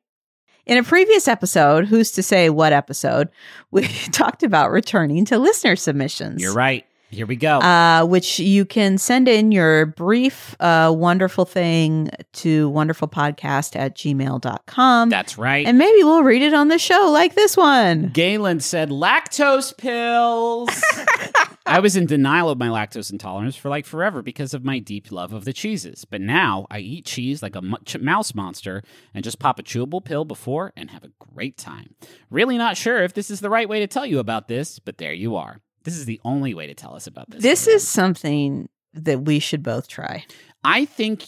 In 0.66 0.78
a 0.78 0.84
previous 0.84 1.28
episode, 1.30 1.86
who's 1.88 2.12
to 2.12 2.24
say 2.24 2.50
what 2.50 2.74
episode, 2.74 3.30
we 3.72 3.88
talked 4.12 4.44
about 4.44 4.70
returning 4.72 5.24
to 5.26 5.38
listener 5.38 5.76
submissions. 5.78 6.42
You're 6.42 6.54
right. 6.54 6.86
Here 7.10 7.26
we 7.26 7.38
go. 7.38 7.60
Uh, 7.60 8.06
which 8.06 8.38
you 8.40 8.66
can 8.66 8.98
send 8.98 9.30
in 9.30 9.52
your 9.54 9.86
brief, 9.86 10.56
uh, 10.60 10.94
wonderful 10.96 11.46
thing 11.46 12.10
to 12.34 12.70
wonderfulpodcast 12.72 13.78
at 13.78 13.96
gmail.com. 13.96 15.10
That's 15.10 15.38
right. 15.38 15.66
And 15.66 15.78
maybe 15.78 16.04
we'll 16.04 16.24
read 16.24 16.42
it 16.42 16.54
on 16.54 16.68
the 16.68 16.78
show 16.78 17.10
like 17.12 17.36
this 17.36 17.56
one. 17.56 18.10
Galen 18.10 18.60
said 18.60 18.90
lactose 18.90 19.76
pills. 19.78 20.70
I 21.66 21.80
was 21.80 21.96
in 21.96 22.06
denial 22.06 22.50
of 22.50 22.58
my 22.58 22.68
lactose 22.68 23.12
intolerance 23.12 23.56
for 23.56 23.70
like 23.70 23.86
forever 23.86 24.22
because 24.22 24.54
of 24.54 24.64
my 24.64 24.80
deep 24.80 25.12
love 25.12 25.34
of 25.34 25.46
the 25.46 25.54
cheeses. 25.54 26.06
But 26.06 26.22
now 26.22 26.66
I 26.70 26.80
eat 26.80 27.06
cheese 27.06 27.42
like 27.42 27.56
a 27.56 27.62
ch- 27.86 28.00
mouse 28.00 28.36
monster 28.36 28.84
and 29.14 29.24
just 29.24 29.40
pop 29.40 29.60
a 29.60 29.64
chewable 29.64 30.04
pill 30.04 30.26
before 30.26 30.74
and 30.76 30.90
have 30.92 31.04
a 31.04 31.12
great 31.20 31.58
time. 31.58 31.96
Really 32.30 32.58
not 32.58 32.78
sure 32.78 33.04
if 33.04 33.14
this 33.14 33.30
is 33.30 33.42
the 33.42 33.50
right 33.50 33.68
way 33.68 33.80
to 33.80 33.88
tell 33.88 34.06
you 34.06 34.20
about 34.20 34.48
this, 34.48 34.80
but 34.80 34.98
there 34.98 35.14
you 35.14 35.36
are. 35.36 35.60
This 35.88 35.96
is 35.96 36.04
the 36.04 36.20
only 36.26 36.54
way 36.54 36.68
to 36.68 36.74
tell 36.74 36.96
us 36.96 37.08
about 37.08 37.30
this. 37.30 37.42
This 37.42 37.66
is 37.66 37.88
something 37.88 38.68
that 38.94 39.22
we 39.22 39.40
should 39.40 39.64
both 39.64 39.88
try. 39.88 40.26
I 40.62 40.84
think, 40.84 41.24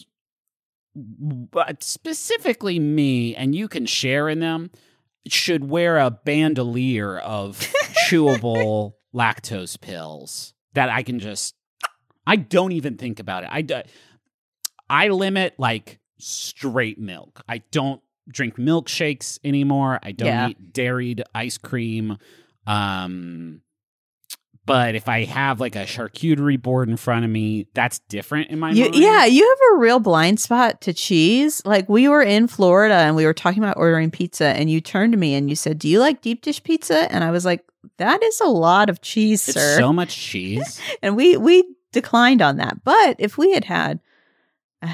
but 0.94 1.82
specifically 1.82 2.78
me, 2.78 3.34
and 3.34 3.54
you 3.54 3.68
can 3.68 3.86
share 3.86 4.28
in 4.28 4.40
them, 4.40 4.70
should 5.26 5.70
wear 5.70 5.96
a 5.96 6.10
bandolier 6.10 7.16
of 7.20 7.58
chewable 8.10 8.92
lactose 9.14 9.80
pills 9.80 10.52
that 10.74 10.90
I 10.90 11.04
can 11.04 11.20
just. 11.20 11.54
I 12.26 12.36
don't 12.36 12.72
even 12.72 12.98
think 12.98 13.18
about 13.18 13.44
it. 13.44 13.48
I 13.50 13.62
do, 13.62 13.80
I 14.90 15.08
limit 15.08 15.54
like 15.56 16.00
straight 16.18 16.98
milk. 16.98 17.42
I 17.48 17.62
don't 17.70 18.02
drink 18.28 18.56
milkshakes 18.56 19.38
anymore. 19.42 20.00
I 20.02 20.12
don't 20.12 20.28
Yeah. 20.28 20.48
eat 20.50 20.74
dairied 20.74 21.22
ice 21.34 21.56
cream. 21.56 22.18
Um, 22.66 23.62
but 24.66 24.94
if 24.94 25.08
I 25.08 25.24
have 25.24 25.58
like 25.60 25.74
a 25.76 25.84
charcuterie 25.84 26.60
board 26.60 26.88
in 26.88 26.96
front 26.96 27.24
of 27.24 27.30
me, 27.30 27.66
that's 27.74 27.98
different 28.08 28.50
in 28.50 28.58
my 28.58 28.70
You, 28.70 28.84
mind. 28.84 28.94
yeah, 28.96 29.24
you 29.24 29.46
have 29.48 29.76
a 29.76 29.80
real 29.80 29.98
blind 30.00 30.38
spot 30.40 30.80
to 30.82 30.92
cheese. 30.92 31.62
Like 31.64 31.88
we 31.88 32.08
were 32.08 32.22
in 32.22 32.46
Florida 32.46 32.94
and 32.94 33.16
we 33.16 33.24
were 33.26 33.34
talking 33.34 33.62
about 33.62 33.76
ordering 33.76 34.10
pizza, 34.10 34.46
and 34.46 34.70
you 34.70 34.80
turned 34.80 35.12
to 35.12 35.18
me 35.18 35.34
and 35.34 35.48
you 35.50 35.56
said, 35.56 35.78
"Do 35.78 35.88
you 35.88 35.98
like 35.98 36.20
deep 36.22 36.42
dish 36.42 36.62
pizza?" 36.62 37.10
And 37.12 37.24
I 37.24 37.30
was 37.30 37.44
like, 37.44 37.64
"That 37.96 38.22
is 38.22 38.40
a 38.40 38.48
lot 38.48 38.88
of 38.90 39.00
cheese, 39.00 39.48
It's 39.48 39.58
sir." 39.58 39.76
so 39.78 39.92
much 40.00 40.16
cheese. 40.16 40.80
and 41.02 41.16
we 41.16 41.36
we 41.36 41.64
declined 41.92 42.40
on 42.42 42.56
that. 42.58 42.84
But 42.84 43.16
if 43.18 43.36
we 43.38 43.52
had 43.52 43.64
had 43.64 43.98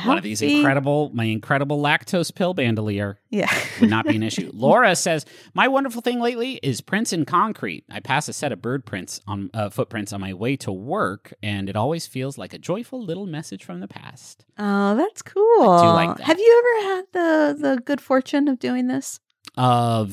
One 0.05 0.19
of 0.19 0.25
these 0.25 0.43
incredible, 0.43 1.11
my 1.15 1.25
incredible 1.25 1.81
lactose 1.81 2.35
pill 2.35 2.55
bandolier 2.55 3.21
yeah, 3.31 3.49
would 3.81 3.89
not 3.89 4.05
be 4.05 4.17
an 4.17 4.23
issue. 4.25 4.51
Laura 4.53 4.97
says, 4.97 5.25
"My 5.55 5.69
wonderful 5.69 6.03
thing 6.03 6.19
lately 6.21 6.59
is 6.63 6.81
prints 6.81 7.13
in 7.13 7.25
concrete. 7.25 7.85
I 7.89 8.01
pass 8.01 8.29
a 8.29 8.33
set 8.33 8.51
of 8.51 8.61
bird 8.61 8.85
prints 8.85 9.21
on 9.29 9.49
uh, 9.55 9.71
footprints 9.71 10.13
on 10.13 10.21
my 10.21 10.35
way 10.35 10.57
to 10.57 10.73
work, 10.73 11.33
and 11.41 11.69
it 11.69 11.77
always 11.77 12.05
feels 12.07 12.37
like 12.37 12.53
a 12.53 12.59
joyful 12.59 13.01
little 13.05 13.27
message 13.27 13.63
from 13.65 13.79
the 13.79 13.87
past." 13.89 14.45
oh, 14.59 14.97
that's 14.97 15.23
cool. 15.23 15.71
I 15.71 15.83
do 15.83 15.89
like 15.93 16.17
that. 16.17 16.25
Have 16.25 16.39
you 16.41 16.63
ever 16.83 16.89
had 16.97 17.05
the 17.13 17.57
the 17.77 17.81
good 17.83 18.01
fortune 18.01 18.49
of 18.49 18.59
doing 18.59 18.89
this? 18.89 19.21
Uh, 19.57 20.05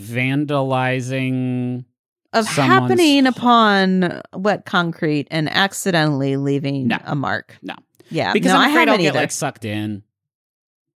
vandalizing 0.83 1.85
Of 2.33 2.47
someone's- 2.47 2.89
happening 2.89 3.25
upon 3.27 4.21
wet 4.33 4.65
concrete 4.65 5.27
and 5.31 5.49
accidentally 5.49 6.37
leaving 6.37 6.87
No. 6.87 6.99
a 7.05 7.15
mark. 7.15 7.57
No, 7.61 7.75
Yeah, 8.13 8.33
because 8.33 8.51
no, 8.51 8.57
I'm 8.57 8.61
I 8.61 8.69
afraid 8.69 8.81
I'll 8.87 8.93
haven't 8.93 9.01
get 9.03 9.09
either. 9.09 9.19
like 9.19 9.31
sucked 9.31 9.65
in 9.65 10.03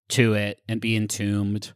to 0.10 0.34
it 0.34 0.62
and 0.70 0.80
be 0.80 0.96
entombed. 0.96 1.74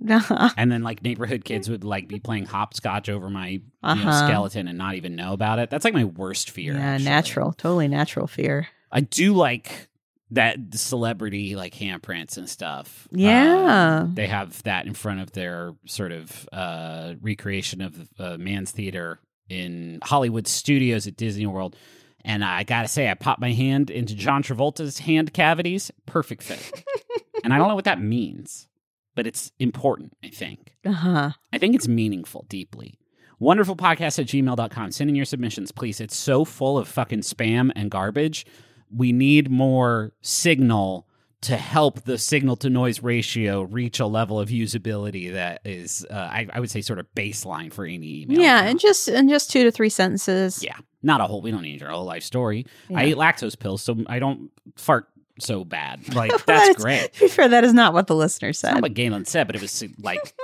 and 0.56 0.72
then 0.72 0.82
like 0.82 1.02
neighborhood 1.02 1.44
kids 1.44 1.68
would 1.68 1.84
like 1.84 2.08
be 2.08 2.18
playing 2.18 2.46
hopscotch 2.46 3.08
over 3.08 3.30
my 3.30 3.48
you 3.48 3.60
know, 3.84 3.90
Uh-huh. 3.92 4.26
skeleton 4.26 4.66
and 4.66 4.76
not 4.78 4.94
even 4.96 5.14
know 5.14 5.32
about 5.32 5.58
it. 5.58 5.70
That's 5.70 5.84
like 5.84 5.94
my 5.94 6.04
worst 6.04 6.50
fear. 6.50 6.72
yeah, 6.72 6.80
actually. 6.80 7.04
natural, 7.04 7.52
totally 7.52 7.88
natural 7.88 8.26
fear. 8.26 8.66
I 8.90 9.00
do 9.02 9.32
like 9.34 9.88
that 10.30 10.56
celebrity 10.74 11.54
like 11.56 11.74
handprints 11.74 12.36
and 12.38 12.48
stuff. 12.48 13.06
Yeah. 13.12 14.00
Um, 14.02 14.14
they 14.14 14.26
have 14.26 14.62
that 14.64 14.86
in 14.86 14.94
front 14.94 15.20
of 15.20 15.32
their 15.32 15.74
sort 15.86 16.10
of 16.10 16.48
uh, 16.52 17.14
recreation 17.20 17.80
of 17.82 18.08
uh, 18.18 18.38
Man's 18.38 18.70
Theater 18.70 19.20
in 19.48 19.98
Hollywood 20.02 20.48
Studios 20.48 21.06
at 21.06 21.16
Disney 21.16 21.46
World. 21.46 21.76
And 22.24 22.44
I 22.44 22.62
gotta 22.62 22.88
say, 22.88 23.10
I 23.10 23.14
popped 23.14 23.40
my 23.40 23.52
hand 23.52 23.90
into 23.90 24.14
John 24.14 24.42
Travolta's 24.42 25.00
hand 25.00 25.32
cavities. 25.32 25.90
Perfect 26.06 26.42
fit. 26.42 26.84
and 27.44 27.52
I 27.52 27.58
don't 27.58 27.68
know 27.68 27.74
what 27.74 27.84
that 27.84 28.00
means, 28.00 28.68
but 29.14 29.26
it's 29.26 29.52
important, 29.58 30.16
I 30.22 30.28
think. 30.28 30.76
Uh 30.84 30.92
huh. 30.92 31.30
I 31.52 31.58
think 31.58 31.74
it's 31.74 31.88
meaningful 31.88 32.46
deeply. 32.48 32.98
Wonderful 33.38 33.74
podcast 33.74 34.20
at 34.20 34.26
gmail.com. 34.26 34.92
Send 34.92 35.10
in 35.10 35.16
your 35.16 35.24
submissions, 35.24 35.72
please. 35.72 36.00
It's 36.00 36.16
so 36.16 36.44
full 36.44 36.78
of 36.78 36.86
fucking 36.86 37.22
spam 37.22 37.72
and 37.74 37.90
garbage. 37.90 38.46
We 38.94 39.10
need 39.10 39.50
more 39.50 40.12
signal 40.20 41.08
to 41.42 41.56
help 41.56 42.02
the 42.02 42.18
signal 42.18 42.56
to 42.56 42.70
noise 42.70 43.02
ratio 43.02 43.62
reach 43.62 44.00
a 44.00 44.06
level 44.06 44.38
of 44.38 44.48
usability 44.48 45.32
that 45.32 45.60
is, 45.64 46.06
uh, 46.08 46.14
I, 46.14 46.46
I 46.52 46.60
would 46.60 46.70
say, 46.70 46.80
sort 46.80 47.00
of 47.00 47.06
baseline 47.14 47.72
for 47.72 47.84
any 47.84 48.22
email. 48.22 48.40
Yeah, 48.40 48.62
and 48.62 48.78
just 48.78 49.08
and 49.08 49.28
just 49.28 49.50
two 49.50 49.64
to 49.64 49.70
three 49.70 49.88
sentences. 49.88 50.62
Yeah, 50.62 50.76
not 51.02 51.20
a 51.20 51.24
whole. 51.24 51.42
We 51.42 51.50
don't 51.50 51.62
need 51.62 51.80
your 51.80 51.90
whole 51.90 52.04
life 52.04 52.22
story. 52.22 52.66
I 52.94 53.06
eat 53.06 53.16
lactose 53.16 53.58
pills, 53.58 53.82
so 53.82 53.96
I 54.06 54.20
don't 54.20 54.50
fart 54.76 55.08
so 55.40 55.64
bad. 55.64 56.00
Like 56.14 56.44
that's 56.46 56.80
great. 56.80 57.12
To 57.14 57.20
be 57.20 57.28
fair, 57.28 57.48
that 57.48 57.64
is 57.64 57.72
not 57.72 57.92
what 57.92 58.06
the 58.06 58.14
listener 58.14 58.52
said. 58.52 58.74
Not 58.74 58.82
what 58.82 58.94
Galen 58.94 59.24
said, 59.24 59.46
but 59.48 59.56
it 59.56 59.62
was 59.62 59.82
like. 59.98 60.34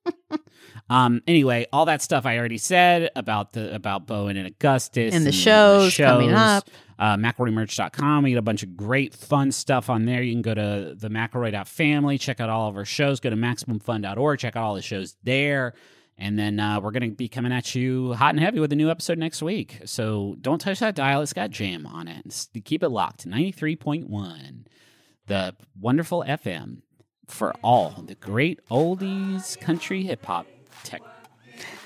um. 0.90 1.22
Anyway, 1.26 1.66
all 1.72 1.86
that 1.86 2.02
stuff 2.02 2.24
I 2.24 2.38
already 2.38 2.58
said 2.58 3.10
about 3.16 3.52
the 3.54 3.74
about 3.74 4.06
bo 4.06 4.28
en 4.28 4.36
and 4.36 4.46
Augustus 4.46 5.12
And 5.12 5.26
the 5.26 5.32
shows 5.32 5.96
coming 5.96 6.32
up. 6.32 6.68
Uh, 7.00 7.16
McElroymerch.com. 7.16 8.22
We 8.24 8.32
got 8.34 8.38
a 8.38 8.42
bunch 8.42 8.62
of 8.62 8.76
great 8.76 9.14
fun 9.14 9.50
stuff 9.52 9.88
on 9.88 10.04
there. 10.04 10.22
You 10.22 10.34
can 10.34 10.42
go 10.42 10.52
to 10.54 10.94
the 10.94 11.08
McElroy.family, 11.08 12.18
check 12.18 12.40
out 12.40 12.50
all 12.50 12.68
of 12.68 12.76
our 12.76 12.84
shows. 12.84 13.20
Go 13.20 13.30
to 13.30 13.36
MaximumFun.org, 13.36 14.38
check 14.38 14.54
out 14.54 14.62
all 14.64 14.74
the 14.74 14.82
shows 14.82 15.16
there. 15.24 15.72
And 16.18 16.38
then 16.38 16.60
uh, 16.60 16.78
we're 16.80 16.90
going 16.90 17.08
to 17.08 17.16
be 17.16 17.28
coming 17.28 17.52
at 17.52 17.74
you 17.74 18.12
hot 18.12 18.34
and 18.34 18.40
heavy 18.40 18.60
with 18.60 18.70
a 18.72 18.76
new 18.76 18.90
episode 18.90 19.16
next 19.16 19.40
week. 19.40 19.78
So 19.86 20.36
don't 20.42 20.58
touch 20.60 20.80
that 20.80 20.94
dial. 20.94 21.22
It's 21.22 21.32
got 21.32 21.48
jam 21.50 21.86
on 21.86 22.06
it. 22.06 22.48
Keep 22.66 22.82
it 22.82 22.90
locked. 22.90 23.26
93.1, 23.26 24.66
the 25.26 25.56
wonderful 25.80 26.22
FM 26.28 26.82
for 27.26 27.54
all 27.62 28.04
the 28.06 28.14
great 28.16 28.60
oldies, 28.70 29.58
country, 29.58 30.02
hip 30.02 30.26
hop, 30.26 30.46
tech, 30.84 31.00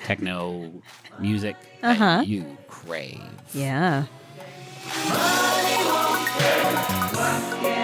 techno 0.05 0.83
music 1.21 1.55
that 1.83 1.93
Uh-huh. 2.01 2.23
you 2.27 2.59
crave. 2.67 3.23
Yeah. 3.53 4.07
Money 4.87 5.76
won't 5.89 6.28
work, 7.14 7.62
work. 7.62 7.84